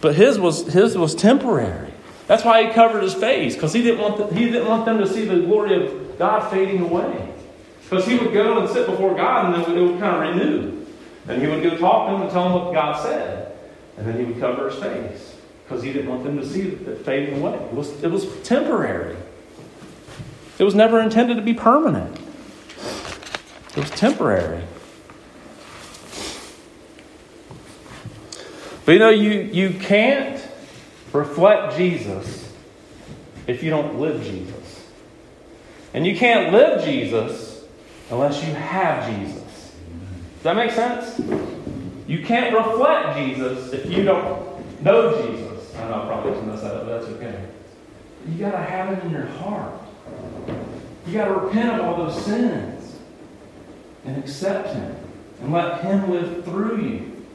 But 0.01 0.15
his 0.15 0.39
was, 0.39 0.73
his 0.73 0.97
was 0.97 1.13
temporary. 1.13 1.93
That's 2.25 2.43
why 2.43 2.63
he 2.65 2.73
covered 2.73 3.03
his 3.03 3.13
face, 3.13 3.53
because 3.53 3.73
he, 3.73 3.83
didn't 3.83 4.01
want 4.01 4.33
he 4.33 4.45
didn't 4.45 4.67
want 4.67 4.85
them 4.85 4.97
to 4.97 5.05
see 5.05 5.25
the 5.25 5.41
glory 5.41 5.85
of 5.85 6.17
God 6.17 6.49
fading 6.49 6.81
away. 6.81 7.31
Because 7.83 8.07
he 8.07 8.17
would 8.17 8.33
go 8.33 8.57
and 8.57 8.67
sit 8.67 8.87
before 8.87 9.13
God 9.13 9.53
and 9.53 9.63
then 9.63 9.77
it 9.77 9.81
would 9.87 9.99
kind 9.99 10.15
of 10.15 10.35
renew. 10.35 10.83
And 11.27 11.39
he 11.39 11.47
would 11.47 11.61
go 11.61 11.77
talk 11.77 12.07
to 12.07 12.13
them 12.13 12.23
and 12.23 12.31
tell 12.31 12.45
them 12.45 12.53
what 12.53 12.73
God 12.73 13.03
said. 13.03 13.55
And 13.97 14.07
then 14.07 14.17
he 14.17 14.25
would 14.25 14.39
cover 14.39 14.71
his 14.71 14.81
face 14.81 15.35
because 15.63 15.83
he 15.83 15.93
didn't 15.93 16.09
want 16.09 16.23
them 16.23 16.39
to 16.39 16.47
see 16.47 16.69
it 16.69 17.05
fading 17.05 17.39
away. 17.39 17.53
It 17.53 17.73
was, 17.73 18.03
it 18.03 18.09
was 18.09 18.25
temporary, 18.41 19.15
it 20.59 20.63
was 20.63 20.75
never 20.75 20.99
intended 20.99 21.35
to 21.35 21.41
be 21.41 21.53
permanent, 21.53 22.19
it 23.75 23.77
was 23.77 23.89
temporary. 23.91 24.63
But 28.85 28.91
you 28.91 28.99
know, 28.99 29.09
you, 29.09 29.31
you 29.31 29.79
can't 29.79 30.45
reflect 31.13 31.77
Jesus 31.77 32.51
if 33.47 33.63
you 33.63 33.69
don't 33.69 33.99
live 33.99 34.21
Jesus. 34.23 34.89
And 35.93 36.05
you 36.05 36.17
can't 36.17 36.51
live 36.51 36.83
Jesus 36.83 37.63
unless 38.09 38.43
you 38.45 38.53
have 38.53 39.09
Jesus. 39.09 39.43
Does 40.35 40.43
that 40.43 40.55
make 40.55 40.71
sense? 40.71 41.19
You 42.07 42.23
can't 42.25 42.53
reflect 42.55 43.17
Jesus 43.17 43.71
if 43.71 43.85
you 43.89 44.03
don't 44.03 44.83
know 44.83 45.25
Jesus. 45.25 45.73
I 45.75 45.87
know 45.87 46.03
I 46.03 46.05
probably 46.05 46.33
just 46.33 46.45
messed 46.45 46.63
that 46.63 46.75
up, 46.75 46.85
but 46.85 46.99
that's 46.99 47.11
okay. 47.13 47.45
You 48.27 48.37
got 48.37 48.51
to 48.51 48.57
have 48.57 48.97
it 48.97 49.03
in 49.05 49.11
your 49.11 49.25
heart. 49.25 49.82
You 51.05 51.13
got 51.13 51.25
to 51.25 51.33
repent 51.33 51.79
of 51.79 51.85
all 51.85 51.97
those 52.05 52.23
sins 52.25 52.95
and 54.05 54.17
accept 54.17 54.73
Him 54.73 54.95
and 55.41 55.51
let 55.51 55.81
Him 55.81 56.09
live 56.09 56.45
through 56.45 56.81
you. 56.81 57.25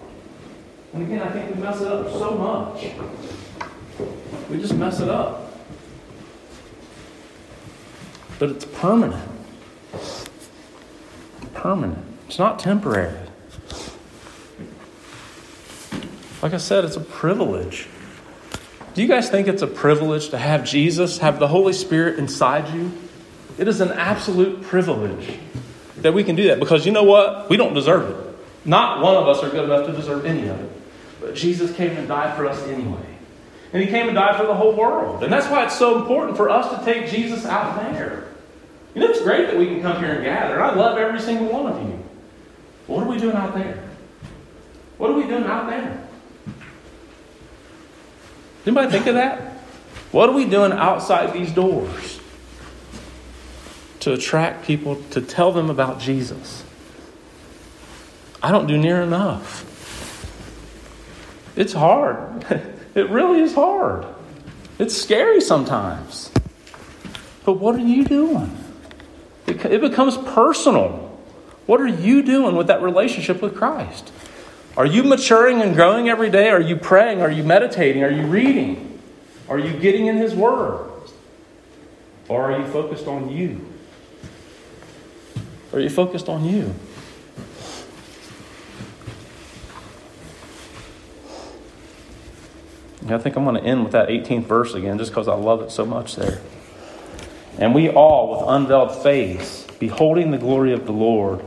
And 0.93 1.03
again, 1.03 1.23
I 1.23 1.31
think 1.31 1.55
we 1.55 1.63
mess 1.63 1.81
it 1.81 1.87
up 1.87 2.11
so 2.11 2.35
much. 2.35 2.93
We 4.51 4.59
just 4.59 4.75
mess 4.75 5.01
it 5.01 5.09
up. 5.09 5.53
But 8.39 8.51
it's 8.51 8.65
permanent. 8.65 9.29
Permanent. 11.55 12.05
It's 12.27 12.39
not 12.39 12.59
temporary. 12.59 13.19
Like 16.41 16.55
I 16.55 16.59
said, 16.59 16.85
it's 16.85 16.97
a 16.97 17.01
privilege. 17.01 17.89
Do 18.99 19.03
you 19.03 19.09
guys 19.09 19.31
think 19.31 19.47
it's 19.47 19.63
a 19.63 19.69
privilege 19.69 20.31
to 20.31 20.39
have 20.39 20.65
Jesus, 20.65 21.19
have 21.19 21.39
the 21.39 21.47
Holy 21.47 21.73
Spirit 21.73 22.19
inside 22.19 22.75
you? 22.75 22.91
It 23.57 23.69
is 23.69 23.81
an 23.81 23.93
absolute 23.93 24.63
privilege 24.63 25.39
that 25.99 26.13
we 26.13 26.25
can 26.25 26.35
do 26.35 26.49
that 26.49 26.59
because 26.59 26.85
you 26.85 26.91
know 26.91 27.05
what? 27.05 27.49
We 27.49 27.57
don't 27.57 27.75
deserve 27.75 28.11
it. 28.11 28.39
Not 28.65 29.01
one 29.01 29.15
of 29.15 29.29
us 29.29 29.41
are 29.45 29.51
good 29.51 29.67
enough 29.67 29.87
to 29.87 29.93
deserve 29.93 30.27
any 30.27 30.49
of 30.49 30.61
it. 30.61 30.73
But 31.21 31.37
Jesus 31.37 31.73
came 31.77 31.97
and 31.97 32.09
died 32.09 32.37
for 32.37 32.49
us 32.49 32.61
anyway. 32.67 33.07
And 33.73 33.81
he 33.81 33.89
came 33.89 34.09
and 34.09 34.17
died 34.17 34.35
for 34.35 34.49
the 34.49 34.55
whole 34.55 34.75
world. 34.75 35.23
And 35.23 35.33
that's 35.33 35.47
why 35.47 35.63
it's 35.63 35.79
so 35.79 36.01
important 36.01 36.37
for 36.37 36.51
us 36.51 36.77
to 36.77 36.85
take 36.85 37.09
Jesus 37.09 37.47
out 37.47 37.77
there. 37.77 38.27
You 38.97 39.03
know, 39.03 39.07
it's 39.11 39.23
great 39.23 39.47
that 39.47 39.57
we 39.57 39.67
can 39.67 39.81
come 39.81 40.03
here 40.03 40.13
and 40.13 40.25
gather. 40.25 40.55
And 40.55 40.65
I 40.65 40.75
love 40.75 40.99
every 40.99 41.21
single 41.21 41.53
one 41.53 41.73
of 41.73 41.81
you. 41.87 42.03
What 42.89 43.05
are 43.05 43.09
we 43.09 43.17
doing 43.17 43.37
out 43.37 43.55
there? 43.55 43.79
What 44.97 45.11
are 45.11 45.15
we 45.15 45.23
doing 45.23 45.45
out 45.45 45.71
there? 45.71 46.08
Anybody 48.69 48.91
think 48.91 49.07
of 49.07 49.15
that? 49.15 49.41
What 50.13 50.29
are 50.29 50.33
we 50.33 50.45
doing 50.45 50.73
outside 50.73 51.33
these 51.33 51.51
doors 51.51 52.21
to 54.01 54.13
attract 54.13 54.67
people, 54.67 54.97
to 55.13 55.23
tell 55.23 55.53
them 55.53 55.71
about 55.71 56.01
Jesus? 56.01 56.65
I 58.43 58.53
don't 58.53 58.67
do 58.67 58.77
near 58.77 59.01
enough. 59.01 59.65
It's 61.57 61.73
hard. 61.73 62.45
it 62.95 63.09
really 63.09 63.41
is 63.41 63.55
hard. 63.55 64.05
It's 64.79 64.95
scary 64.95 65.41
sometimes. 65.41 66.31
But 67.47 67.55
what 67.55 67.75
are 67.75 67.87
you 67.87 68.05
doing? 68.05 68.55
It, 69.47 69.81
becomes 69.81 70.19
personal. 70.19 71.19
What 71.65 71.81
are 71.81 71.87
you 71.87 72.23
doing 72.23 72.55
with 72.55 72.67
that 72.67 72.83
relationship 72.83 73.41
with 73.41 73.57
Christ? 73.57 74.13
Are 74.79 74.87
you 74.87 75.03
maturing 75.03 75.61
and 75.61 75.75
growing 75.75 76.09
every 76.09 76.31
day? 76.31 76.51
Are 76.51 76.61
you 76.61 76.77
praying? 76.77 77.21
Are 77.21 77.31
you 77.33 77.43
meditating? 77.43 78.05
Are 78.05 78.11
you 78.13 78.23
reading? 78.23 79.01
Are 79.49 79.59
you 79.59 79.77
getting 79.77 80.07
in 80.07 80.19
His 80.19 80.37
Word? 80.37 80.89
Or 82.29 82.53
are 82.53 82.61
you 82.61 82.65
focused 82.69 83.09
on 83.09 83.29
you? 83.29 83.67
Are 85.73 85.81
you 85.81 85.91
focused 85.91 86.29
on 86.29 86.45
you? 86.45 86.77
I 93.09 93.19
think 93.19 93.35
I'm 93.35 93.43
going 93.43 93.57
to 93.57 93.65
end 93.65 93.83
with 93.83 93.93
that 93.93 94.09
18th 94.11 94.45
verse 94.45 94.75
again 94.75 94.97
just 94.97 95.11
because 95.11 95.27
I 95.27 95.35
love 95.35 95.61
it 95.61 95.73
so 95.73 95.85
much 95.85 96.15
there. 96.15 96.41
And 97.59 97.75
we 97.75 97.91
all, 97.91 98.31
with 98.31 98.49
unveiled 98.49 99.03
face, 99.03 99.67
beholding 99.81 100.31
the 100.31 100.39
glory 100.39 100.73
of 100.73 100.87
the 100.87 100.93
Lord, 100.93 101.45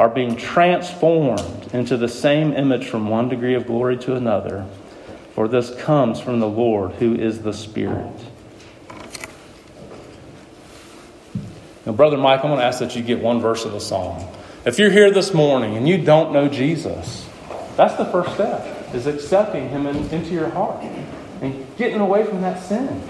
are 0.00 0.08
being 0.08 0.34
transformed 0.34 1.68
into 1.74 1.94
the 1.94 2.08
same 2.08 2.54
image 2.54 2.86
from 2.86 3.10
one 3.10 3.28
degree 3.28 3.54
of 3.54 3.66
glory 3.66 3.98
to 3.98 4.16
another. 4.16 4.66
For 5.34 5.46
this 5.46 5.74
comes 5.74 6.18
from 6.18 6.40
the 6.40 6.48
Lord, 6.48 6.92
who 6.92 7.14
is 7.14 7.42
the 7.42 7.52
Spirit. 7.52 8.16
Now, 11.84 11.92
Brother 11.92 12.16
Mike, 12.16 12.40
I'm 12.40 12.46
going 12.46 12.60
to 12.60 12.64
ask 12.64 12.78
that 12.78 12.96
you 12.96 13.02
get 13.02 13.20
one 13.20 13.42
verse 13.42 13.66
of 13.66 13.72
the 13.72 13.80
song. 13.80 14.26
If 14.64 14.78
you're 14.78 14.90
here 14.90 15.10
this 15.10 15.34
morning 15.34 15.76
and 15.76 15.86
you 15.86 15.98
don't 15.98 16.32
know 16.32 16.48
Jesus, 16.48 17.28
that's 17.76 17.96
the 17.96 18.06
first 18.06 18.32
step 18.32 18.94
is 18.94 19.06
accepting 19.06 19.68
Him 19.68 19.86
in, 19.86 19.96
into 20.08 20.30
your 20.30 20.48
heart 20.48 20.82
and 21.42 21.66
getting 21.76 22.00
away 22.00 22.24
from 22.24 22.40
that 22.40 22.62
sin. 22.62 23.02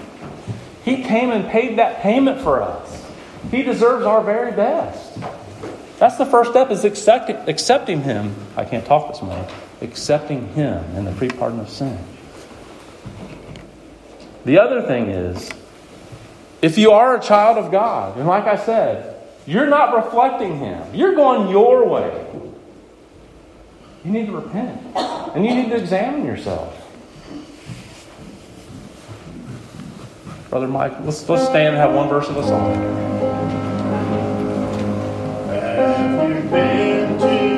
He 0.83 1.03
came 1.03 1.31
and 1.31 1.47
paid 1.47 1.77
that 1.77 2.01
payment 2.01 2.41
for 2.41 2.61
us. 2.61 3.09
He 3.49 3.63
deserves 3.63 4.05
our 4.05 4.21
very 4.21 4.51
best. 4.51 5.17
That's 6.01 6.17
the 6.17 6.25
first 6.25 6.49
step 6.49 6.71
is 6.71 6.83
accepting, 6.83 7.35
accepting 7.47 8.01
Him. 8.01 8.33
I 8.57 8.65
can't 8.65 8.83
talk 8.83 9.11
this 9.11 9.21
morning. 9.21 9.45
Accepting 9.81 10.47
Him 10.53 10.83
and 10.95 11.05
the 11.05 11.11
free 11.11 11.29
pardon 11.29 11.59
of 11.59 11.69
sin. 11.69 11.95
The 14.43 14.57
other 14.57 14.81
thing 14.81 15.11
is, 15.11 15.47
if 16.63 16.79
you 16.79 16.89
are 16.89 17.15
a 17.15 17.21
child 17.21 17.59
of 17.59 17.71
God, 17.71 18.17
and 18.17 18.25
like 18.25 18.45
I 18.45 18.55
said, 18.55 19.15
you're 19.45 19.67
not 19.67 19.95
reflecting 19.95 20.57
Him, 20.57 20.83
you're 20.91 21.13
going 21.13 21.49
your 21.49 21.87
way. 21.87 22.25
You 24.03 24.09
need 24.09 24.25
to 24.25 24.31
repent. 24.31 24.81
And 24.95 25.45
you 25.45 25.53
need 25.53 25.69
to 25.69 25.75
examine 25.75 26.25
yourself. 26.25 26.75
Brother 30.49 30.67
Mike, 30.67 30.93
let's, 31.01 31.29
let's 31.29 31.43
stand 31.43 31.75
and 31.75 31.77
have 31.77 31.93
one 31.93 32.09
verse 32.09 32.27
of 32.27 32.33
the 32.33 32.43
song 32.47 33.20
you've 36.19 36.51
been 36.51 37.17
to 37.19 37.50